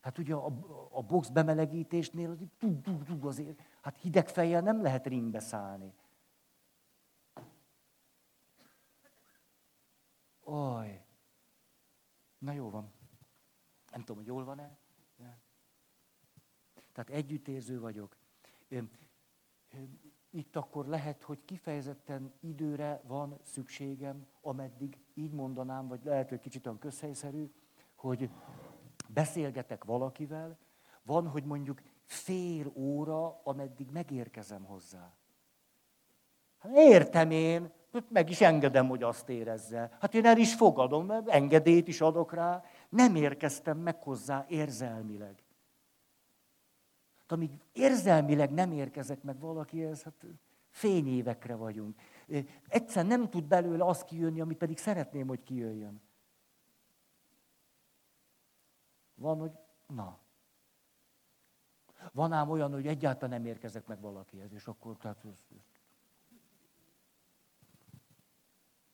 [0.00, 0.46] Hát ugye a,
[0.90, 5.94] a box bemelegítésnél az, tuk, azért, hát hideg fejjel nem lehet ringbe szállni.
[10.40, 11.04] Oj.
[12.38, 12.93] Na jó van.
[13.94, 14.78] Nem tudom, hogy jól van-e.
[16.92, 18.16] Tehát együttérző vagyok
[20.34, 26.66] itt akkor lehet, hogy kifejezetten időre van szükségem, ameddig így mondanám, vagy lehet, hogy kicsit
[26.66, 27.52] olyan közhelyszerű,
[27.94, 28.30] hogy
[29.08, 30.58] beszélgetek valakivel,
[31.02, 35.14] van, hogy mondjuk fél óra, ameddig megérkezem hozzá.
[36.58, 37.72] Hát értem én,
[38.08, 39.96] meg is engedem, hogy azt érezze.
[40.00, 42.64] Hát én el is fogadom, mert engedélyt is adok rá.
[42.94, 45.44] Nem érkeztem meg hozzá érzelmileg
[47.34, 50.24] amíg érzelmileg nem érkezek meg valakihez, hát
[50.70, 52.00] fényévekre vagyunk.
[52.68, 56.02] Egyszer nem tud belőle az kijönni, amit pedig szeretném, hogy kijöjjön.
[59.14, 59.52] Van, hogy
[59.86, 60.18] na.
[62.12, 65.58] Van ám olyan, hogy egyáltalán nem érkezek meg valakihez, és akkor tehát ez,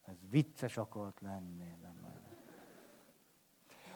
[0.04, 1.76] ez vicces akart lenni.
[1.82, 1.89] Nem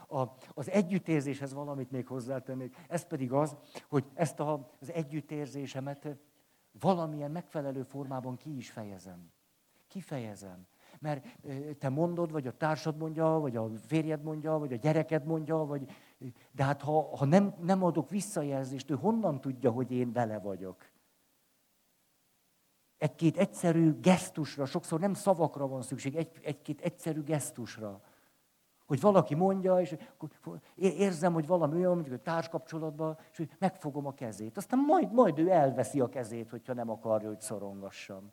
[0.09, 0.23] a,
[0.55, 2.77] az együttérzéshez valamit még hozzátennék.
[2.89, 3.57] Ez pedig az,
[3.89, 6.17] hogy ezt a, az együttérzésemet
[6.81, 9.33] valamilyen megfelelő formában ki is fejezem.
[9.89, 10.67] Kifejezem.
[11.01, 11.27] Mert
[11.79, 15.91] te mondod, vagy a társad mondja, vagy a férjed mondja, vagy a gyereked mondja, vagy...
[16.53, 20.93] de hát ha, ha nem, nem adok visszajelzést, ő honnan tudja, hogy én vele vagyok?
[22.99, 28.01] Egy-két egyszerű gesztusra, sokszor nem szavakra van szükség, egy, egy-két egyszerű gesztusra.
[28.87, 29.97] Hogy valaki mondja, és
[30.75, 34.57] érzem, hogy valami olyan, mondjuk a társkapcsolatban, és hogy megfogom a kezét.
[34.57, 38.33] Aztán majd, majd ő elveszi a kezét, hogyha nem akarja, hogy szorongassam.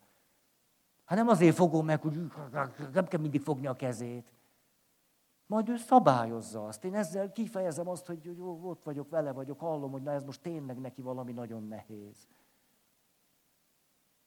[1.05, 2.31] Hát nem azért fogom meg, hogy
[2.93, 4.33] nem kell mindig fogni a kezét.
[5.45, 6.83] Majd ő szabályozza azt.
[6.83, 10.41] Én ezzel kifejezem azt, hogy jó, ott vagyok, vele vagyok, hallom, hogy na ez most
[10.41, 12.27] tényleg neki valami nagyon nehéz.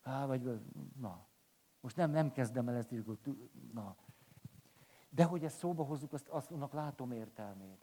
[0.03, 0.61] Há, vagy,
[1.01, 1.27] na,
[1.81, 2.91] most nem, nem kezdem el ezt,
[3.73, 3.97] na,
[5.15, 7.79] de hogy ezt szóba hozzuk, azt, azt annak látom értelmét.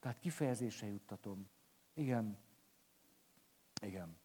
[0.00, 1.48] Tehát kifejezésre juttatom.
[1.94, 2.38] Igen.
[3.82, 4.16] Igen.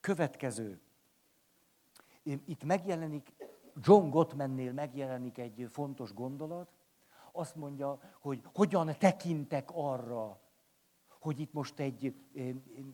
[0.00, 0.80] Következő.
[2.22, 3.32] Itt megjelenik,
[3.76, 6.72] John Gottmannél megjelenik egy fontos gondolat.
[7.32, 10.40] Azt mondja, hogy hogyan tekintek arra,
[11.18, 12.14] hogy itt most egy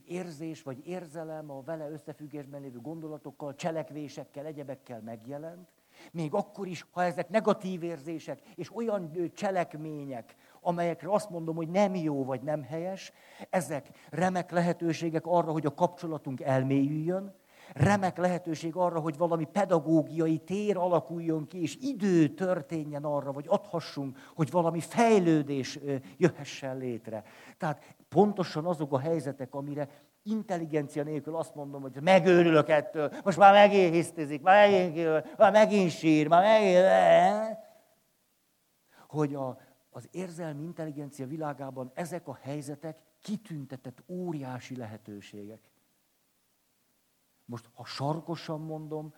[0.05, 5.69] érzés vagy érzelem a vele összefüggésben lévő gondolatokkal, cselekvésekkel, egyebekkel megjelent,
[6.13, 11.95] még akkor is, ha ezek negatív érzések, és olyan cselekmények, amelyekre azt mondom, hogy nem
[11.95, 13.13] jó vagy nem helyes,
[13.51, 17.35] ezek remek lehetőségek arra, hogy a kapcsolatunk elmélyüljön,
[17.73, 24.19] remek lehetőség arra, hogy valami pedagógiai tér alakuljon ki, és idő történjen arra, vagy adhassunk,
[24.35, 25.79] hogy valami fejlődés
[26.17, 27.23] jöhessen létre.
[27.59, 29.89] Tehát pontosan azok a helyzetek, amire
[30.23, 35.91] intelligencia nélkül azt mondom, hogy megőrülök ettől, most már megint hisztizik, már megint, már megint
[35.91, 37.59] sír, már megint...
[39.09, 39.61] Hogy a,
[39.91, 45.71] az érzelmi intelligencia világában ezek a helyzetek kitüntetett óriási lehetőségek.
[47.45, 49.15] Most, ha sarkosan mondom,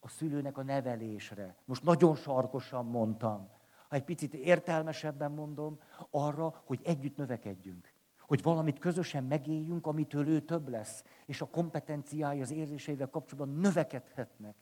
[0.00, 1.56] a szülőnek a nevelésre.
[1.64, 3.48] Most nagyon sarkosan mondtam.
[3.88, 5.80] Ha egy picit értelmesebben mondom,
[6.10, 7.96] arra, hogy együtt növekedjünk
[8.28, 14.54] hogy valamit közösen megéljünk, amitől ő több lesz, és a kompetenciái az érzéseivel kapcsolatban növekedhetnek.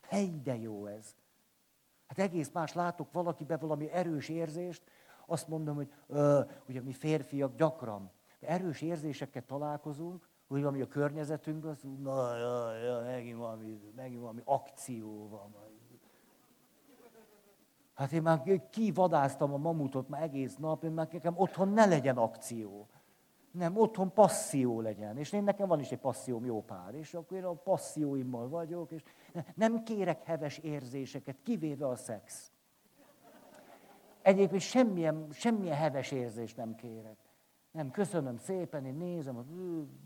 [0.00, 1.14] Hely, de jó ez.
[2.06, 4.82] Hát egész más látok valakibe valami erős érzést,
[5.26, 8.10] azt mondom, hogy ö, ugye mi férfiak gyakran
[8.40, 14.42] erős érzéseket találkozunk, hogy valami a környezetünkben, az, na, ja, ja, megint, valami, megint valami
[14.44, 15.54] akció van.
[17.94, 22.16] Hát én már kivadáztam a mamutot már egész nap, én már nekem otthon ne legyen
[22.16, 22.88] akció.
[23.52, 25.18] Nem, otthon passzió legyen.
[25.18, 26.94] És én nekem van is egy passzióm, jó pár.
[26.94, 29.02] És akkor én a passzióimmal vagyok, és
[29.54, 32.52] nem kérek heves érzéseket, kivéve a szex.
[34.22, 37.16] Egyébként semmilyen, semmilyen heves érzést nem kérek.
[37.70, 39.44] Nem, köszönöm szépen, én nézem,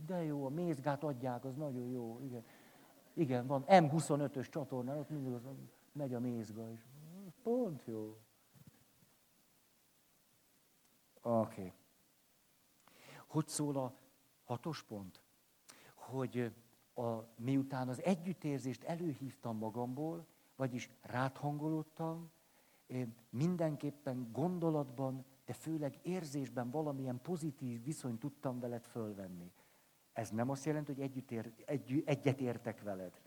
[0.07, 2.20] de jó, a mézgát adják, az nagyon jó.
[2.22, 2.44] Igen,
[3.14, 5.42] igen van M25-ös csatorna, ott mindig az,
[5.92, 6.86] megy a mézga is.
[7.42, 8.16] Pont jó.
[11.22, 11.61] Oké.
[11.61, 11.72] Okay.
[13.26, 13.94] Hogy szól a
[14.44, 15.20] hatos pont?
[15.94, 16.52] Hogy
[16.94, 22.30] a, miután az együttérzést előhívtam magamból, vagyis ráthangolódtam,
[23.30, 29.52] mindenképpen gondolatban, de főleg érzésben valamilyen pozitív viszonyt tudtam veled fölvenni.
[30.12, 33.20] Ez nem azt jelenti, hogy együtt ér, egy, egyet értek veled.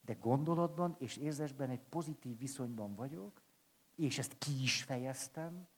[0.00, 3.42] De gondolatban és érzésben egy pozitív viszonyban vagyok,
[3.94, 5.68] és ezt ki is fejeztem,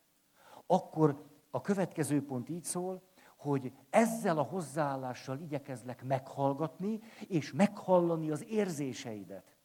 [0.67, 3.03] akkor a következő pont így szól,
[3.43, 9.57] hogy ezzel a hozzáállással igyekezlek meghallgatni, és meghallani az érzéseidet.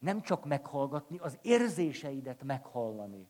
[0.00, 3.28] Nem csak meghallgatni, az érzéseidet meghallani.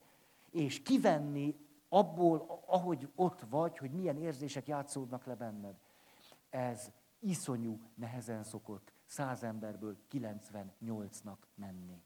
[0.50, 1.56] És kivenni
[1.88, 5.76] abból, ahogy ott vagy, hogy milyen érzések játszódnak le benned.
[6.50, 12.02] Ez iszonyú nehezen szokott száz emberből 98-nak menni.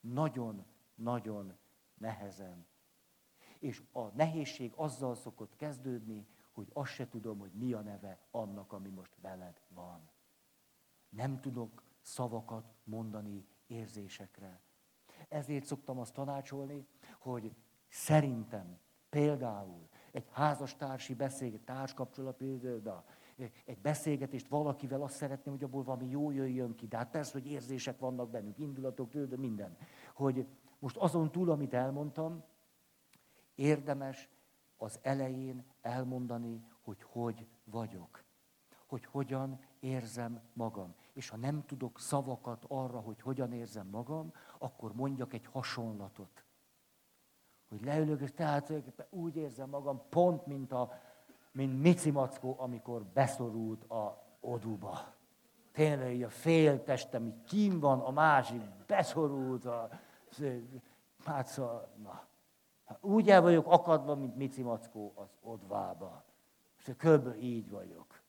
[0.00, 1.56] Nagyon, nagyon
[1.94, 2.66] nehezen.
[3.58, 6.26] És a nehézség azzal szokott kezdődni,
[6.56, 10.10] hogy azt se tudom, hogy mi a neve annak, ami most veled van.
[11.08, 14.60] Nem tudok szavakat mondani érzésekre.
[15.28, 16.86] Ezért szoktam azt tanácsolni,
[17.18, 17.54] hogy
[17.88, 18.78] szerintem
[19.08, 22.42] például egy házastársi beszélget, társkapcsolat,
[23.64, 26.86] egy beszélgetést valakivel azt szeretném, hogy abból valami jó jöjjön ki.
[26.86, 29.76] De hát persze, hogy érzések vannak bennünk, indulatok, de minden.
[30.14, 30.46] Hogy
[30.78, 32.44] most azon túl, amit elmondtam,
[33.54, 34.35] érdemes
[34.76, 38.24] az elején elmondani, hogy hogy vagyok.
[38.86, 40.94] Hogy hogyan érzem magam.
[41.12, 46.44] És ha nem tudok szavakat arra, hogy hogyan érzem magam, akkor mondjak egy hasonlatot.
[47.68, 48.72] Hogy leülök, és tehát
[49.10, 50.92] úgy érzem magam, pont mint, a,
[51.52, 55.14] mint Mici Mackó, amikor beszorult a oduba.
[55.72, 59.88] Tényleg a fél testem így kín van, a másik beszorult a...
[61.24, 62.26] Hát szóval, na.
[63.00, 66.24] Úgy el vagyok akadva, mint Mici Mackó az odvába.
[66.78, 67.42] És kb.
[67.42, 68.20] így vagyok.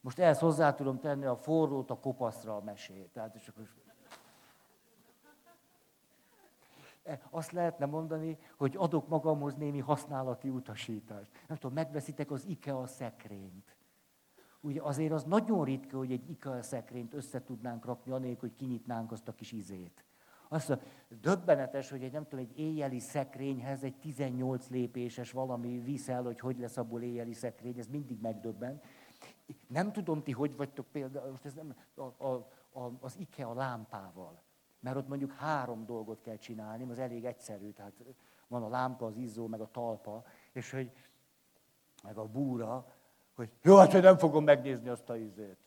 [0.00, 3.10] Most ehhez hozzá tudom tenni a forrót a kopaszra a mesét.
[3.12, 3.68] Tehát és akkor
[7.30, 11.30] azt lehetne mondani, hogy adok magamhoz némi használati utasítást.
[11.48, 13.76] Nem tudom, megveszitek az IKEA szekrényt.
[14.60, 19.12] Ugye azért az nagyon ritka, hogy egy IKEA szekrényt össze tudnánk rakni, anélkül, hogy kinyitnánk
[19.12, 20.04] azt a kis izét.
[20.48, 20.80] Azt a
[21.20, 26.58] döbbenetes, hogy egy, nem tudom, egy éjjeli szekrényhez egy 18 lépéses valami viszel, hogy hogy
[26.58, 28.80] lesz abból éjjeli szekrény, ez mindig megdöbben.
[29.66, 34.42] Nem tudom ti, hogy vagytok például, most ez nem, a, a, a, az IKEA lámpával.
[34.80, 37.92] Mert ott mondjuk három dolgot kell csinálni, az elég egyszerű, tehát
[38.48, 40.90] van a lámpa, az izzó, meg a talpa, és hogy
[42.02, 42.86] meg a búra,
[43.34, 45.65] hogy jó, hát nem fogom megnézni azt a izét.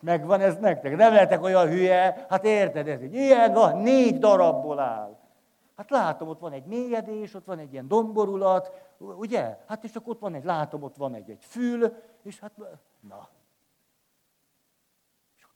[0.00, 0.96] Megvan ez nektek?
[0.96, 5.16] Nem lehetek olyan hülye, hát érted, ez egy ilyen van, négy darabból áll.
[5.76, 9.58] Hát látom, ott van egy mélyedés, ott van egy ilyen domborulat, ugye?
[9.66, 12.52] Hát és akkor ott van egy, látom, ott van egy, egy fül, és hát,
[13.00, 13.28] na.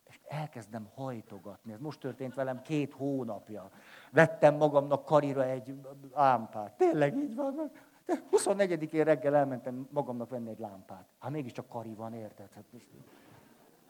[0.09, 1.73] És elkezdem hajtogatni.
[1.73, 3.71] Ez most történt velem két hónapja.
[4.11, 5.75] Vettem magamnak karira egy
[6.15, 6.73] lámpát.
[6.73, 7.71] Tényleg így van.
[8.07, 11.07] De 24-én reggel elmentem magamnak venni egy lámpát.
[11.19, 12.49] Hát mégiscsak kari van, érted?
[12.55, 12.65] Hát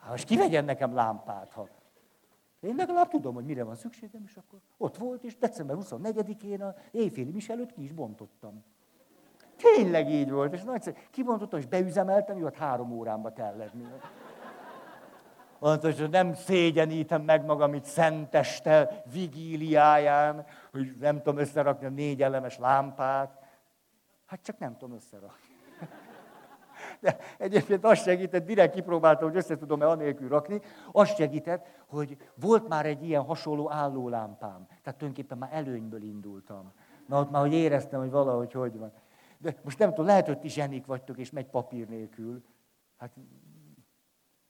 [0.02, 1.68] hát most kivegyen nekem lámpát, ha...
[2.60, 6.74] Én legalább tudom, hogy mire van szükségem, és akkor ott volt, és december 24-én a
[6.90, 8.64] éjféli mis előtt ki is bontottam.
[9.56, 10.96] Tényleg így volt, és nagyszerű.
[11.10, 13.86] Kibontottam, és beüzemeltem, jó, hát három órámba telledni.
[15.58, 22.22] Mondta, hogy nem szégyenítem meg magam itt szenteste vigíliáján, hogy nem tudom összerakni a négy
[22.22, 23.38] elemes lámpát.
[24.26, 25.51] Hát csak nem tudom összerakni.
[27.02, 30.60] De egyébként azt segített, direkt kipróbáltam, hogy össze tudom-e anélkül rakni,
[30.92, 34.66] azt segített, hogy volt már egy ilyen hasonló állólámpám.
[34.66, 36.72] Tehát tulajdonképpen már előnyből indultam.
[37.06, 38.92] Na ott már, hogy éreztem, hogy valahogy hogy van.
[39.38, 42.44] De most nem tudom, lehet, hogy ti zsenik vagytok, és megy papír nélkül.
[42.96, 43.16] Hát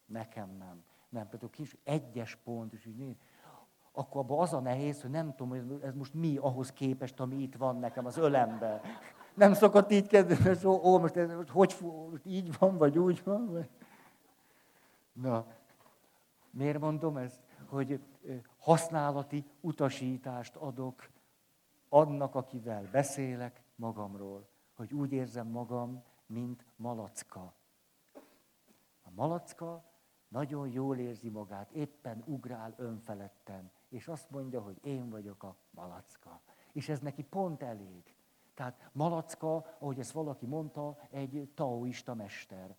[0.06, 0.84] nekem nem.
[1.08, 3.00] Nem, például kis egyes pont, és így
[3.92, 7.36] akkor abban az a nehéz, hogy nem tudom, hogy ez most mi ahhoz képest, ami
[7.36, 8.80] itt van nekem az ölemben.
[9.34, 11.76] Nem szokott így kezdeni, hogy ó, ó, most, ez, most hogy
[12.10, 13.52] most így van, vagy úgy van.
[13.52, 13.68] Vagy...
[15.12, 15.46] Na,
[16.50, 17.40] miért mondom ezt?
[17.68, 18.00] Hogy
[18.58, 21.10] használati utasítást adok
[21.88, 27.54] annak, akivel beszélek magamról, hogy úgy érzem magam, mint malacka.
[29.02, 29.84] A malacka
[30.28, 36.40] nagyon jól érzi magát, éppen ugrál önfeledten, és azt mondja, hogy én vagyok a malacka.
[36.72, 38.14] És ez neki pont elég.
[38.54, 42.76] Tehát malacka, ahogy ezt valaki mondta, egy taoista mester.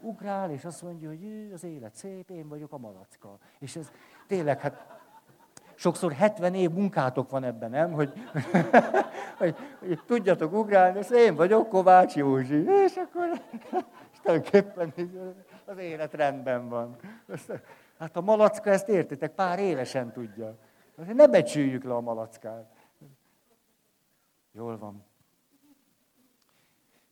[0.00, 3.38] Ugrál, és azt mondja, hogy az élet szép, én vagyok a malacka.
[3.58, 3.90] És ez
[4.26, 5.00] tényleg, hát
[5.74, 7.92] sokszor 70 év munkátok van ebben, nem?
[7.92, 8.12] Hogy,
[9.38, 12.64] hogy, hogy tudjatok ugrálni, és én vagyok Kovács Józsi.
[12.84, 13.40] És akkor
[14.12, 14.92] és tulajdonképpen
[15.64, 16.96] az élet rendben van.
[18.02, 20.58] Hát a malacka ezt értitek, pár évesen tudja.
[20.96, 22.88] Ne becsüljük le a malackát.
[24.52, 25.04] Jól van.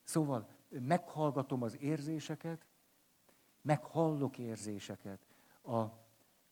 [0.03, 2.67] Szóval meghallgatom az érzéseket,
[3.63, 5.19] meghallok érzéseket.
[5.63, 5.83] A,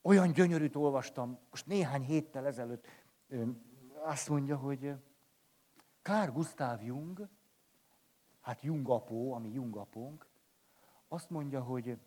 [0.03, 2.87] olyan gyönyörűt olvastam, most néhány héttel ezelőtt,
[4.05, 4.95] azt mondja, hogy
[6.03, 7.29] Kár Gustav Jung,
[8.41, 10.27] hát Jung apó, ami Jung apónk,
[11.09, 11.99] azt mondja, hogy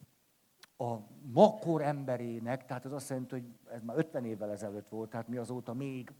[0.81, 5.27] a makor emberének, tehát az azt jelenti, hogy ez már 50 évvel ezelőtt volt, tehát
[5.27, 6.13] mi azóta még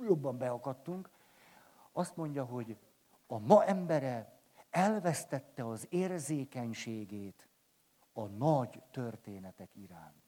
[0.00, 1.10] jobban beakadtunk,
[1.92, 2.76] azt mondja, hogy
[3.26, 7.48] a ma embere elvesztette az érzékenységét
[8.12, 10.24] a nagy történetek iránt.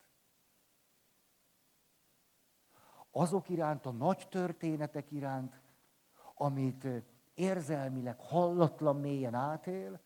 [3.11, 5.61] Azok iránt, a nagy történetek iránt,
[6.35, 6.87] amit
[7.35, 10.01] érzelmileg hallatlan mélyen átél,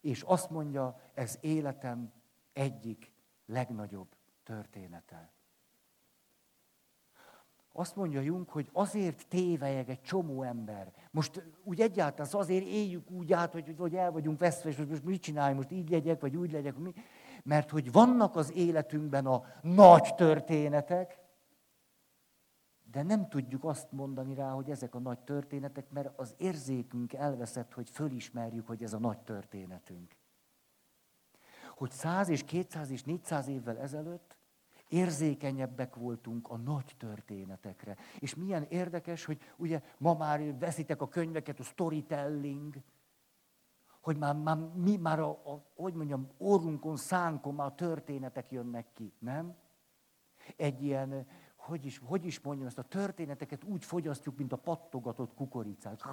[0.00, 2.12] és azt mondja, ez életem
[2.52, 3.12] egyik
[3.46, 5.32] legnagyobb története.
[7.72, 10.92] Azt mondja Jung, hogy azért tévejeg egy csomó ember.
[11.10, 15.04] Most úgy egyáltalán az azért éljük úgy át, hogy, hogy el vagyunk veszve, és most
[15.04, 16.76] mit csináljunk, most így legyek, vagy úgy legyek.
[16.76, 16.92] Mi?
[17.42, 21.18] Mert hogy vannak az életünkben a nagy történetek,
[22.90, 27.72] de nem tudjuk azt mondani rá, hogy ezek a nagy történetek, mert az érzékünk elveszett,
[27.72, 30.16] hogy fölismerjük, hogy ez a nagy történetünk.
[31.80, 34.36] Hogy száz és kétszáz és négyszáz évvel ezelőtt
[34.88, 37.96] érzékenyebbek voltunk a nagy történetekre.
[38.18, 42.74] És milyen érdekes, hogy ugye ma már veszitek a könyveket, a storytelling,
[44.00, 48.92] hogy már, már, mi, már a, a, hogy mondjam, orrunkon, szánkon már a történetek jönnek
[48.92, 49.56] ki, nem?
[50.56, 51.26] Egy ilyen,
[51.56, 56.04] hogy is, hogy is mondjam, ezt a történeteket úgy fogyasztjuk, mint a pattogatott kukoricát.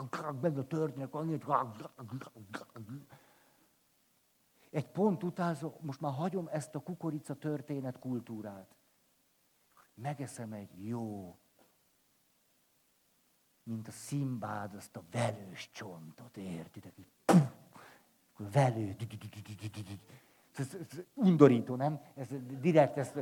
[0.42, 1.16] Meg a történet,
[4.70, 8.76] egy pont után, most már hagyom ezt a kukorica történet kultúrát.
[9.94, 11.38] Megeszem egy jó,
[13.64, 16.94] mint a szimbád, azt a velős csontot, értitek?
[18.38, 18.96] Velő.
[20.58, 20.78] Ez
[21.14, 22.02] undorító, nem?
[22.16, 22.28] Ez
[22.60, 23.14] direkt, ez,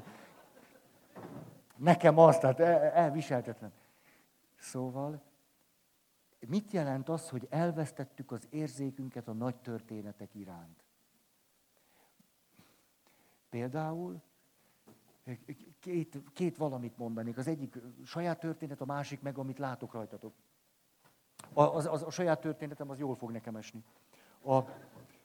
[1.75, 2.59] nekem azt, tehát
[2.93, 3.71] elviseltetlen.
[4.55, 5.21] Szóval,
[6.47, 10.84] mit jelent az, hogy elvesztettük az érzékünket a nagy történetek iránt?
[13.55, 14.21] Például
[15.79, 17.37] két, két valamit mondanék.
[17.37, 20.33] Az egyik saját történet, a másik meg, amit látok rajtatok.
[21.53, 23.83] A, az, az, a saját történetem az jól fog nekem esni.
[24.41, 24.55] A,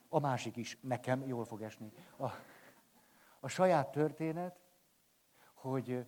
[0.09, 1.91] a másik is nekem jól fog esni.
[2.17, 2.25] A,
[3.39, 4.59] a saját történet,
[5.53, 6.05] hogy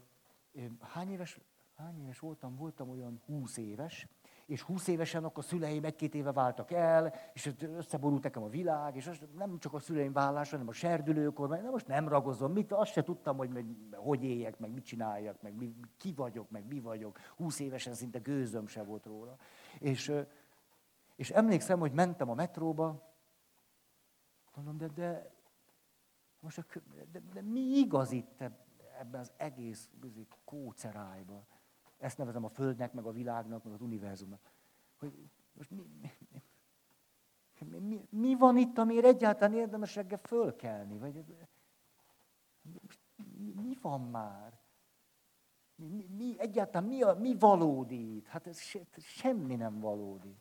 [0.79, 1.39] hány éves,
[1.75, 4.07] hány éves voltam, voltam olyan húsz éves,
[4.45, 8.95] és 20 évesen akkor a szüleim egy-két éve váltak el, és összeborult nekem a világ,
[8.95, 12.91] és nem csak a szüleim vállása, hanem a serdülőkor, mert most nem ragozom, mit, azt
[12.91, 13.65] se tudtam, hogy meg,
[13.95, 17.19] hogy éljek, meg mit csináljak, meg mi, ki vagyok, meg mi vagyok.
[17.35, 19.35] 20 évesen szinte gőzöm se volt róla.
[19.79, 20.13] És,
[21.15, 23.11] és emlékszem, hogy mentem a metróba,
[24.55, 25.31] mondom, de, de
[26.39, 26.65] most a,
[27.11, 28.43] de, de mi igaz itt
[28.99, 29.89] ebben az egész
[30.45, 31.45] kócerájban?
[32.03, 34.51] Ezt nevezem a Földnek, meg a világnak, meg az univerzumnak.
[34.99, 35.83] Hogy most mi,
[37.59, 40.97] mi, mi, mi van itt, amiért egyáltalán érdemes reggel fölkelni?
[40.97, 41.25] Vagy,
[43.37, 44.59] mi, mi van már?
[45.75, 48.27] Mi, mi, mi, egyáltalán mi, a, mi valódi itt?
[48.27, 50.37] Hát ez se, semmi nem valódi.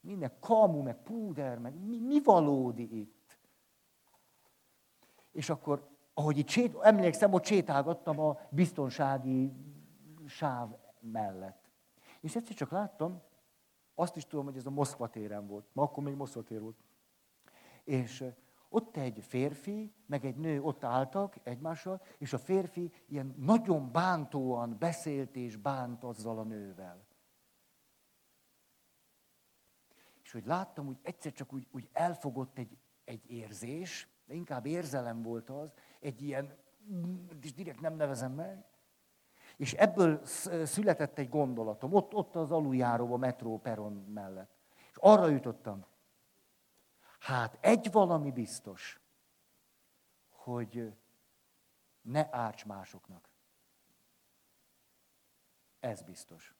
[0.00, 3.38] Minden kamu, meg púder, meg mi, mi valódi itt?
[5.32, 9.52] És akkor, ahogy itt emlékszem, hogy sétálgattam a biztonsági
[10.26, 11.70] sáv mellett.
[12.20, 13.22] És egyszer csak láttam,
[13.94, 15.66] azt is tudom, hogy ez a Moszkva téren volt.
[15.72, 16.84] Ma akkor még Moszkva tér volt.
[17.84, 18.24] És
[18.68, 24.78] ott egy férfi, meg egy nő ott álltak egymással, és a férfi ilyen nagyon bántóan
[24.78, 27.06] beszélt és bánt azzal a nővel.
[30.22, 35.22] És hogy láttam, hogy egyszer csak úgy, úgy elfogott egy, egy érzés, de inkább érzelem
[35.22, 36.56] volt az, egy ilyen,
[37.40, 38.64] és direkt nem nevezem meg,
[39.62, 40.24] És ebből
[40.64, 44.50] született egy gondolatom, ott, ott az aluljáróban, metró peron mellett.
[44.90, 45.86] És arra jutottam,
[47.18, 49.00] hát egy valami biztos,
[50.30, 50.92] hogy
[52.00, 53.28] ne árts másoknak.
[55.80, 56.54] Ez biztos.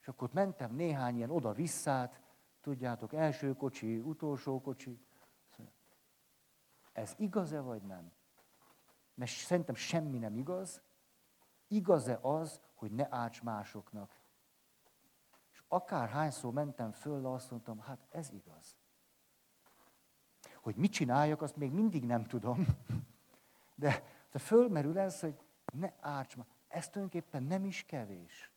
[0.00, 2.20] És akkor mentem néhány ilyen oda-visszát,
[2.60, 5.06] tudjátok, első kocsi, utolsó kocsi.
[6.92, 8.12] Ez igaz-e vagy nem?
[9.14, 10.82] Mert szerintem semmi nem igaz.
[11.74, 14.16] Igaz-e az, hogy ne árts másoknak?
[15.52, 18.76] És akárhányszor mentem föl, azt mondtam, hát ez igaz.
[20.62, 22.66] Hogy mit csináljak, azt még mindig nem tudom.
[23.74, 25.40] De, de fölmerül ez, hogy
[25.72, 26.68] ne árts másoknak.
[26.68, 28.50] Ez tulajdonképpen nem is kevés.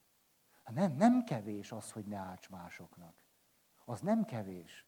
[0.74, 3.16] Nem, nem kevés az, hogy ne árts másoknak.
[3.86, 4.86] Az nem kevés.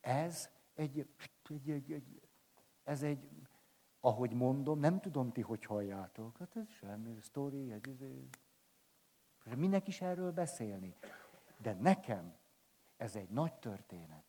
[0.00, 0.98] Ez egy,
[1.48, 2.28] egy, egy, egy,
[2.84, 3.45] ez egy,
[4.06, 6.38] ahogy mondom, nem tudom ti, hogy halljátok.
[6.38, 8.08] Hát ez semmi, sztori, ez, ez,
[9.44, 9.56] ez.
[9.56, 10.96] Minek is erről beszélni.
[11.56, 12.34] De nekem
[12.96, 14.24] ez egy nagy történet.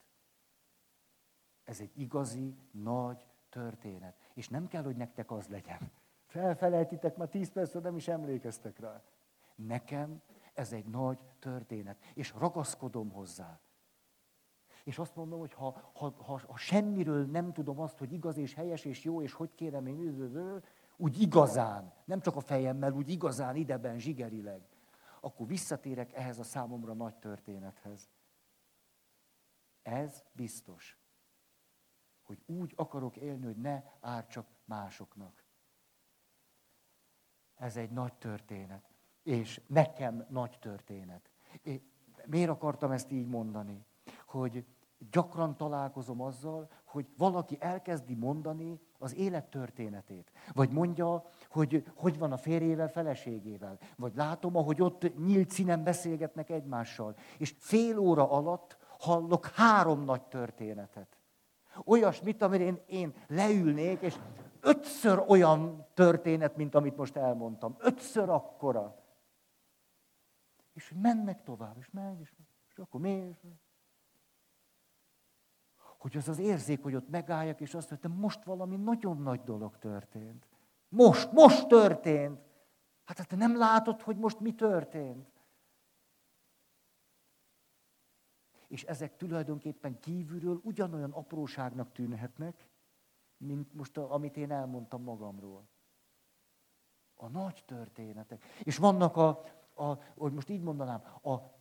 [1.64, 4.16] Ez egy igazi, nagy történet.
[4.34, 5.90] És nem kell, hogy nektek az legyen.
[6.26, 9.02] Felfelejtitek, már tíz percre nem is emlékeztek rá.
[9.54, 10.22] Nekem
[10.54, 13.60] ez egy nagy történet, és ragaszkodom hozzá.
[14.88, 18.54] És azt mondom, hogy ha, ha, ha, ha semmiről nem tudom azt, hogy igaz és
[18.54, 20.62] helyes és jó, és hogy kérem én,
[20.96, 24.62] úgy igazán, nem csak a fejemmel, úgy igazán ideben, zsigerileg,
[25.20, 28.08] akkor visszatérek ehhez a számomra nagy történethez.
[29.82, 30.98] Ez biztos,
[32.22, 35.44] hogy úgy akarok élni, hogy ne ártsak másoknak.
[37.54, 38.90] Ez egy nagy történet.
[39.22, 41.30] És nekem nagy történet.
[41.62, 41.90] Én
[42.26, 43.86] miért akartam ezt így mondani?
[44.26, 44.64] Hogy
[45.10, 50.32] gyakran találkozom azzal, hogy valaki elkezdi mondani az élet történetét.
[50.52, 53.78] Vagy mondja, hogy hogy van a férjével, feleségével.
[53.96, 57.16] Vagy látom, ahogy ott nyílt színen beszélgetnek egymással.
[57.38, 61.18] És fél óra alatt hallok három nagy történetet.
[61.84, 64.18] Olyasmit, amire én, én leülnék, és
[64.60, 67.76] ötször olyan történet, mint amit most elmondtam.
[67.78, 69.02] Ötször akkora.
[70.72, 72.32] És mennek tovább, és megy, és,
[72.68, 73.36] és akkor mi?
[75.98, 79.78] Hogy az az érzék, hogy ott megálljak, és azt mondtam, most valami nagyon nagy dolog
[79.78, 80.46] történt.
[80.88, 82.40] Most, most történt.
[83.04, 85.28] Hát, hát te nem látod, hogy most mi történt.
[88.68, 92.68] És ezek tulajdonképpen kívülről ugyanolyan apróságnak tűnhetnek,
[93.36, 95.68] mint most, a, amit én elmondtam magamról.
[97.14, 98.44] A nagy történetek.
[98.62, 99.28] És vannak a,
[99.74, 101.57] a hogy most így mondanám, a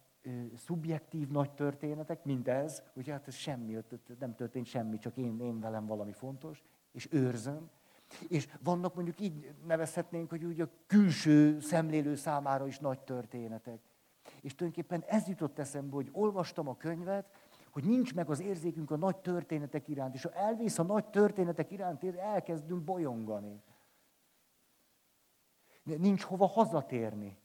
[0.56, 3.78] szubjektív nagy történetek, mint ez, hogy hát ez semmi,
[4.20, 7.70] nem történt semmi, csak én, én velem valami fontos, és őrzöm.
[8.28, 13.80] És vannak mondjuk így nevezhetnénk, hogy úgy a külső szemlélő számára is nagy történetek.
[14.42, 17.26] És tulajdonképpen ez jutott eszembe, hogy olvastam a könyvet,
[17.72, 20.14] hogy nincs meg az érzékünk a nagy történetek iránt.
[20.14, 23.62] És ha elvész a nagy történetek iránt, elkezdünk bolyongani.
[25.84, 27.38] Nincs hova hazatérni.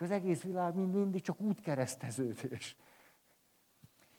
[0.00, 2.76] Csak az egész világ mind mindig csak útkereszteződés.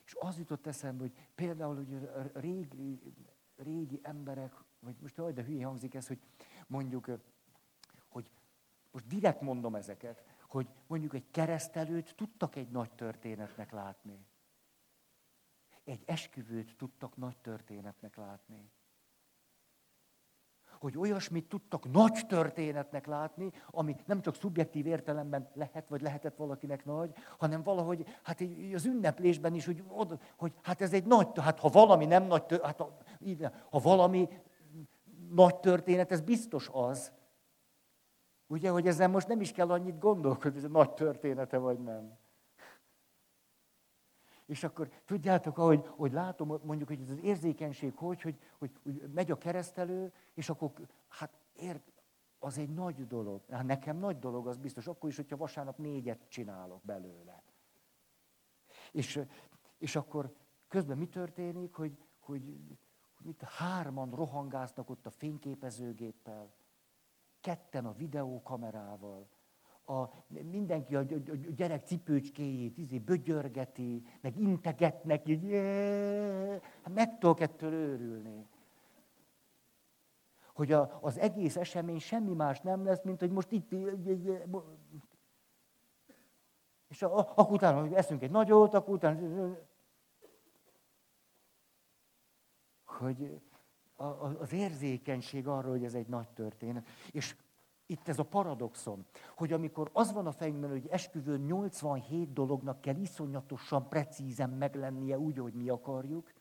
[0.06, 3.14] És az jutott eszembe, hogy például hogy régi,
[3.56, 6.20] régi emberek, vagy most jaj, de hülye hangzik ez, hogy
[6.68, 7.10] mondjuk,
[8.08, 8.32] hogy
[8.92, 14.26] most direkt mondom ezeket, hogy mondjuk egy keresztelőt tudtak egy nagy történetnek látni
[15.84, 18.72] egy esküvőt tudtak nagy történetnek látni.
[20.82, 26.86] Hogy olyasmit tudtak nagy történetnek látni, ami nem csak szubjektív értelemben lehet, vagy lehetett valakinek
[26.86, 28.42] nagy, hanem valahogy, hát
[28.74, 29.84] az ünneplésben is, hogy,
[30.38, 32.98] hogy hát ez egy nagy, hát ha valami nem nagy, hát ha,
[33.70, 34.28] ha valami
[35.30, 37.12] nagy történet, ez biztos az.
[38.48, 42.20] Ugye, hogy ezzel most nem is kell annyit gondolkodni, hogy ez nagy története vagy nem.
[44.52, 49.10] És akkor tudjátok, ahogy hogy látom, mondjuk, hogy ez az érzékenység, hogy, hogy, hogy, hogy
[49.14, 50.72] megy a keresztelő, és akkor,
[51.08, 51.92] hát ért,
[52.40, 53.42] az egy nagy dolog.
[53.50, 57.44] Hát nekem nagy dolog, az biztos, akkor is, hogyha vasárnap négyet csinálok belőle.
[58.92, 59.22] És,
[59.78, 60.36] és akkor
[60.68, 62.44] közben mi történik, hogy, hogy,
[63.16, 66.54] hogy mit hárman rohangásznak ott a fényképezőgéppel,
[67.40, 69.30] ketten a videókamerával,
[69.92, 71.02] a, mindenki a,
[71.56, 75.52] gyerek cipőcskéjét izé, bögyörgeti, meg integetnek, így,
[76.82, 78.48] hát meg tudok ettől őrülni.
[80.54, 83.72] Hogy a, az egész esemény semmi más nem lesz, mint hogy most itt...
[86.88, 89.58] És akkor utána, hogy eszünk egy nagyot, akkor utána...
[92.84, 93.42] Hogy
[94.40, 96.88] az érzékenység arra, hogy ez egy nagy történet.
[97.12, 97.36] És
[97.92, 102.96] itt ez a paradoxon, hogy amikor az van a fejünkben, hogy esküvőn 87 dolognak kell
[102.96, 106.34] iszonyatosan precízen meglennie úgy, hogy mi akarjuk,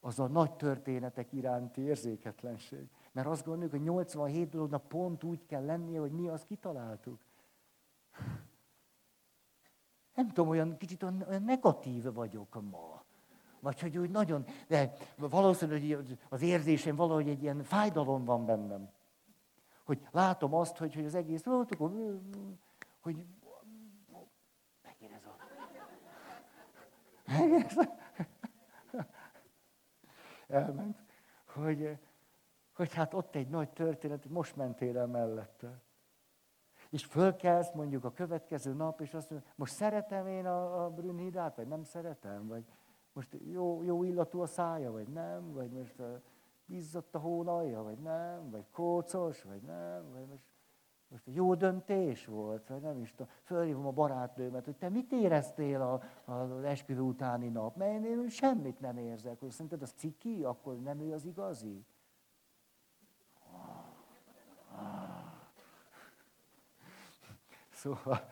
[0.00, 2.88] az a nagy történetek iránti érzéketlenség.
[3.12, 7.18] Mert azt gondoljuk, hogy 87 dolognak pont úgy kell lennie, hogy mi azt kitaláltuk.
[10.14, 13.02] Nem tudom, olyan kicsit olyan negatív vagyok ma.
[13.60, 15.96] Vagy hogy úgy nagyon, de valószínűleg
[16.28, 18.90] az érzésem valahogy egy ilyen fájdalom van bennem.
[19.90, 21.44] Hogy látom azt, hogy, hogy az egész,
[23.00, 23.26] hogy
[24.82, 25.36] megint ez a...
[27.26, 27.96] Megint ez a...
[30.48, 31.02] Elment,
[31.46, 31.98] hogy,
[32.72, 35.82] hogy hát ott egy nagy történet, most mentél el mellette.
[36.90, 41.56] És fölkelsz mondjuk a következő nap, és azt mondja, most szeretem én a, a Brünnhidát,
[41.56, 42.64] vagy nem szeretem, vagy
[43.12, 46.20] most jó, jó illatú a szája, vagy nem, vagy most a,
[46.70, 50.44] izzott a hónalja, vagy nem, vagy kócos, vagy nem, vagy most,
[51.08, 53.32] most jó döntés volt, vagy nem is tudom.
[53.42, 56.02] Fölhívom a barátnőmet, hogy te mit éreztél a,
[56.32, 57.76] az esküvő utáni nap?
[57.76, 59.40] Mert én, én semmit nem érzek.
[59.40, 61.84] Hogy szerinted az ciki, akkor nem ő az igazi?
[67.80, 68.30] Szóval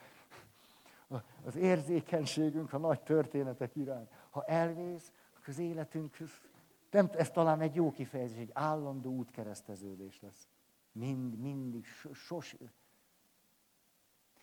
[1.44, 4.10] az érzékenységünk a nagy történetek iránt.
[4.30, 6.16] Ha elvész, akkor az életünk,
[6.90, 10.48] nem, ez talán egy jó kifejezés, egy állandó útkereszteződés lesz.
[10.92, 12.56] Mind, mindig, sos.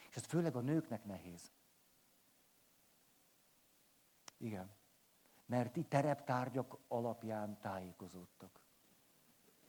[0.09, 1.51] És ez főleg a nőknek nehéz.
[4.37, 4.69] Igen.
[5.45, 8.59] Mert ti tereptárgyak alapján tájékozódtak.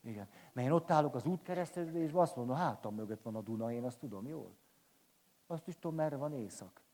[0.01, 0.29] Igen.
[0.53, 3.99] Mert én ott állok az útkereszteződésben, azt mondom, hátam mögött van a Duna, én azt
[3.99, 4.57] tudom jól.
[5.47, 6.86] Azt is tudom, merre van éjszak.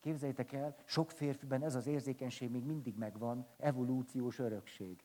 [0.00, 5.04] Képzeljétek el, sok férfiben ez az érzékenység még mindig megvan, evolúciós örökség.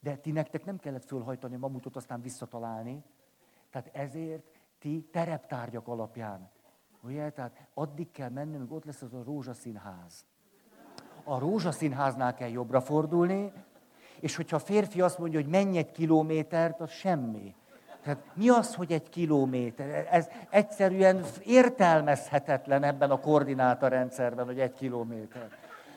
[0.00, 3.04] De ti nektek nem kellett fölhajtani a mamutot, aztán visszatalálni.
[3.70, 6.50] Tehát ezért ti tereptárgyak alapján.
[7.02, 7.30] Ugye?
[7.30, 10.26] Tehát addig kell menni, míg ott lesz az a rózsaszínház.
[11.24, 13.52] A rózsaszínháznál kell jobbra fordulni,
[14.20, 17.54] és hogyha a férfi azt mondja, hogy menj egy kilométert, az semmi.
[18.02, 20.08] Tehát mi az, hogy egy kilométer?
[20.10, 25.48] Ez egyszerűen értelmezhetetlen ebben a koordinátorrendszerben, hogy egy kilométer.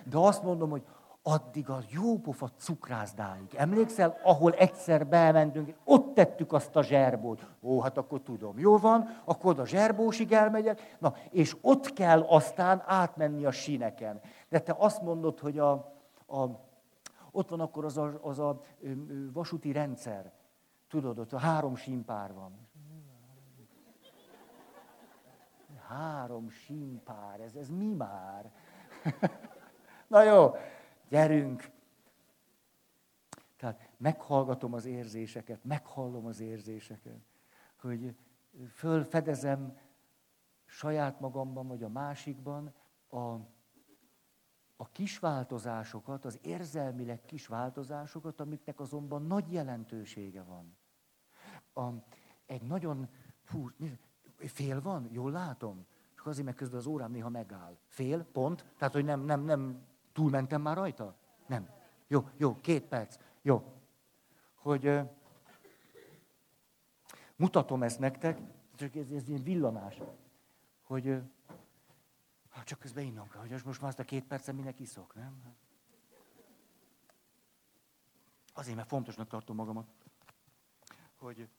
[0.03, 0.84] De azt mondom, hogy
[1.28, 3.53] addig a jópofa cukrászdáig.
[3.56, 7.47] Emlékszel, ahol egyszer bementünk, ott tettük azt a zserbót.
[7.62, 12.84] Ó, hát akkor tudom, jó van, akkor a zserbósig elmegyek, na, és ott kell aztán
[12.86, 14.22] átmenni a sineken.
[14.49, 15.72] De te azt mondod, hogy a,
[16.28, 16.49] a,
[17.32, 18.62] ott van akkor az a, az a
[19.34, 20.32] vasúti rendszer,
[20.96, 22.68] Tudod, ott a három simpár van.
[25.88, 28.52] Három simpár, ez, ez mi már?
[30.08, 30.52] Na jó,
[31.10, 31.72] gyerünk.
[33.58, 37.22] Tehát meghallgatom az érzéseket, meghallom az érzéseket,
[37.80, 38.16] hogy
[38.70, 39.78] fölfedezem
[40.66, 42.74] saját magamban, vagy a másikban
[43.08, 43.20] a,
[44.76, 50.84] a kis változásokat, az érzelmileg kis változásokat, amiknek azonban nagy jelentősége van
[51.76, 51.89] a,
[52.45, 53.09] egy nagyon,
[53.43, 53.69] fú,
[54.38, 55.86] fél van, jól látom?
[56.15, 57.78] Csak azért, mert közben az órám néha megáll.
[57.88, 61.15] Fél, pont, tehát, hogy nem, nem, nem túlmentem már rajta?
[61.47, 61.69] Nem.
[62.07, 63.17] Jó, jó, két perc.
[63.41, 63.73] Jó.
[64.53, 65.09] Hogy uh,
[67.36, 68.39] mutatom ezt nektek,
[68.76, 70.01] csak ez, ez ilyen villanás,
[70.82, 71.23] hogy uh,
[72.63, 75.55] csak közben innom kell, hogy most már azt a két percen minek iszok, nem?
[78.53, 79.88] Azért, mert fontosnak tartom magamat,
[81.15, 81.49] hogy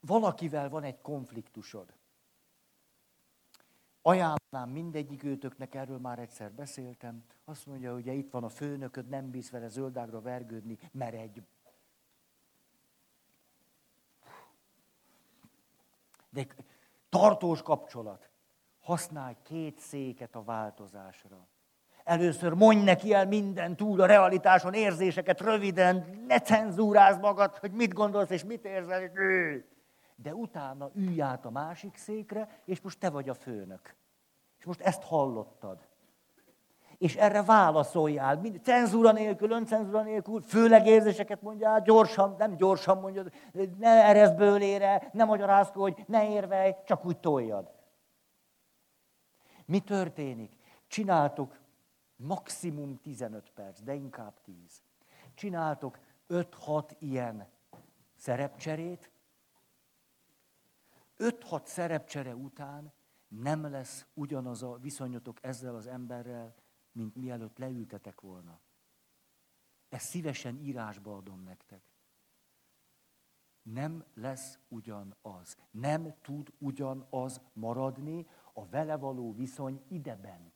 [0.00, 1.94] valakivel van egy konfliktusod.
[4.02, 7.24] Ajánlám mindegyik őtöknek, erről már egyszer beszéltem.
[7.44, 11.42] Azt mondja, hogy itt van a főnököd, nem bíz vele zöldágra vergődni, egy.
[16.28, 16.46] De
[17.08, 18.30] tartós kapcsolat.
[18.80, 21.46] Használj két széket a változásra.
[22.04, 27.92] Először mondj neki el minden túl a realitáson, érzéseket röviden, ne cenzúrázd magad, hogy mit
[27.92, 29.10] gondolsz és mit érzel.
[30.16, 33.94] De utána ülj át a másik székre, és most te vagy a főnök.
[34.58, 35.78] És most ezt hallottad.
[36.98, 43.32] És erre válaszoljál, mind, cenzúra nélkül, öncenzúra nélkül, főleg érzéseket mondjál, gyorsan, nem gyorsan mondjad,
[43.78, 47.70] ne eresz bőlére, ne magyarázkodj, ne érvelj, csak úgy toljad.
[49.64, 50.52] Mi történik?
[50.86, 51.61] Csináltuk
[52.22, 54.82] maximum 15 perc, de inkább 10.
[55.34, 57.48] Csináltok 5-6 ilyen
[58.16, 59.10] szerepcserét,
[61.18, 62.92] 5-6 szerepcsere után
[63.28, 66.54] nem lesz ugyanaz a viszonyotok ezzel az emberrel,
[66.92, 68.60] mint mielőtt leültetek volna.
[69.88, 71.82] Ezt szívesen írásba adom nektek.
[73.62, 75.56] Nem lesz ugyanaz.
[75.70, 80.51] Nem tud ugyanaz maradni a vele való viszony idebent.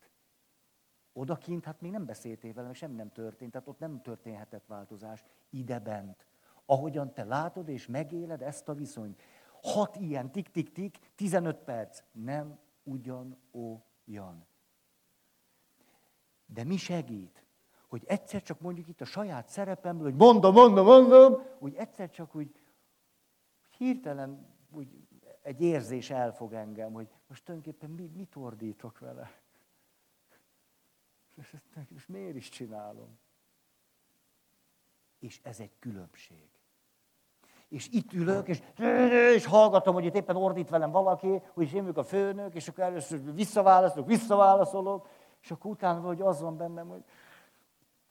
[1.19, 6.27] Odakint, hát még nem beszéltél velem, semmi nem történt, tehát ott nem történhetett változás idebent.
[6.67, 9.23] Ahogyan te látod és megéled ezt a viszonyt.
[9.63, 12.03] Hat ilyen, tik-tik-tik, 15 perc.
[12.13, 14.47] Nem ugyanolyan.
[16.47, 17.45] De mi segít?
[17.89, 22.35] Hogy egyszer csak mondjuk itt a saját szerepemből, hogy mondom, mondom, mondom, úgy egyszer csak
[22.35, 22.61] úgy
[23.77, 25.07] hirtelen úgy
[25.43, 29.45] egy érzés elfog engem, hogy most tulajdonképpen mi, mit ordítok vele.
[31.95, 33.19] És miért is csinálom?
[35.19, 36.49] És ez egy különbség.
[37.69, 38.63] És itt ülök, és,
[39.35, 43.35] és hallgatom, hogy itt éppen ordít velem valaki, hogy én a főnök, és akkor először
[43.35, 45.09] visszaválaszolok, visszaválaszolok,
[45.41, 47.05] és akkor utána hogy az van bennem, hogy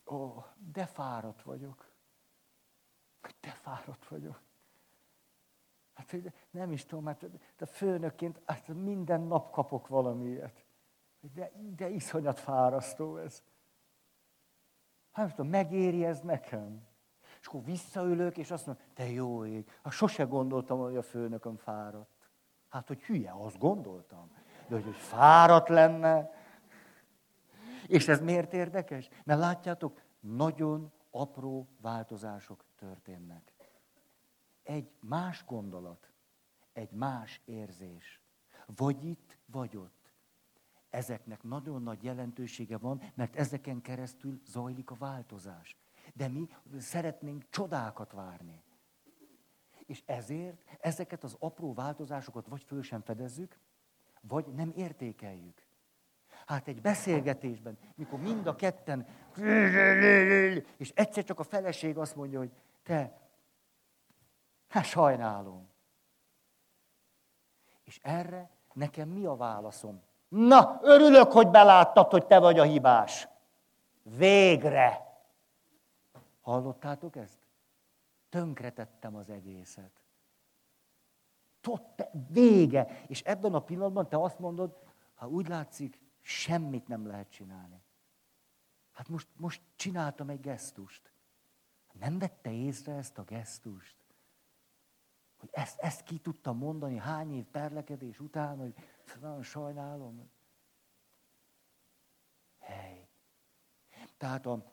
[0.06, 1.90] ó, de fáradt vagyok.
[3.42, 4.42] De fáradt vagyok.
[5.94, 6.16] Hát
[6.52, 10.65] nem is tudom, hát de főnökként hát minden nap kapok valamiért.
[11.34, 13.44] De, de iszonyat fárasztó ez.
[15.12, 16.88] Hát tudom, megéri ez nekem.
[17.42, 21.58] És akkor visszaülök, és azt mondom, te jó ég, hát sose gondoltam, hogy a főnököm
[21.58, 22.30] fáradt.
[22.70, 24.32] Hát, hogy hülye, azt gondoltam.
[24.68, 26.32] De hogy, hogy fáradt lenne.
[27.88, 29.10] És ez miért érdekes?
[29.24, 33.54] Mert látjátok, nagyon apró változások történnek.
[34.64, 36.12] Egy más gondolat,
[36.74, 38.22] egy más érzés.
[38.66, 40.05] Vagy itt, vagy ott.
[40.96, 45.78] Ezeknek nagyon nagy jelentősége van, mert ezeken keresztül zajlik a változás.
[46.14, 48.64] De mi szeretnénk csodákat várni.
[49.86, 53.60] És ezért ezeket az apró változásokat vagy föl sem fedezzük,
[54.22, 55.66] vagy nem értékeljük.
[56.46, 59.08] Hát egy beszélgetésben, mikor mind a ketten,
[60.78, 62.52] és egyszer csak a feleség azt mondja, hogy
[62.84, 63.30] te,
[64.68, 65.70] hát sajnálom.
[67.84, 70.05] És erre nekem mi a válaszom?
[70.28, 73.28] Na, örülök, hogy beláttad, hogy te vagy a hibás.
[74.04, 75.00] Végre.
[76.42, 77.40] Hallottátok ezt?
[78.30, 79.92] Tönkretettem az egészet.
[81.62, 83.04] Tot, vége.
[83.08, 84.78] És ebben a pillanatban te azt mondod,
[85.16, 87.84] ha úgy látszik, Semmit nem lehet csinálni.
[88.92, 91.12] Hát most, most csináltam egy gesztust.
[92.00, 93.96] Nem vette észre ezt a gesztust?
[95.38, 98.74] Hogy ezt, ezt ki tudtam mondani hány év perlekedés után, hogy
[99.22, 100.30] nagyon sajnálom.
[102.60, 103.08] Hely.
[104.18, 104.72] Tehát a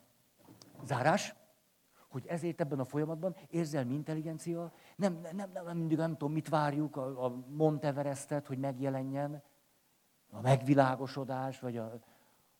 [0.83, 1.35] zárás,
[2.07, 6.49] hogy ezért ebben a folyamatban érzelmi intelligencia, nem, nem, nem, nem mindig nem tudom, mit
[6.49, 9.43] várjuk, a, a Monteverestet, hogy megjelenjen,
[10.29, 11.99] a megvilágosodás, vagy a,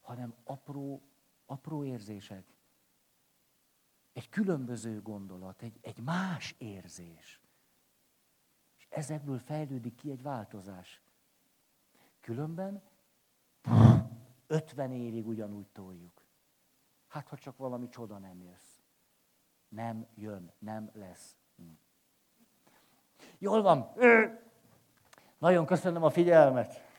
[0.02, 1.02] hanem apró,
[1.46, 2.46] apró érzések.
[4.14, 7.42] Egy különböző gondolat, egy, egy más érzés.
[8.78, 11.03] És ezekből fejlődik ki egy változás.
[12.24, 12.82] Különben
[14.48, 16.22] 50 évig ugyanúgy toljuk.
[17.08, 18.80] Hát, ha csak valami csoda nem jössz.
[19.68, 21.36] Nem jön, nem lesz.
[21.56, 21.64] Hm.
[23.38, 23.94] Jól van.
[25.38, 26.93] Nagyon köszönöm a figyelmet.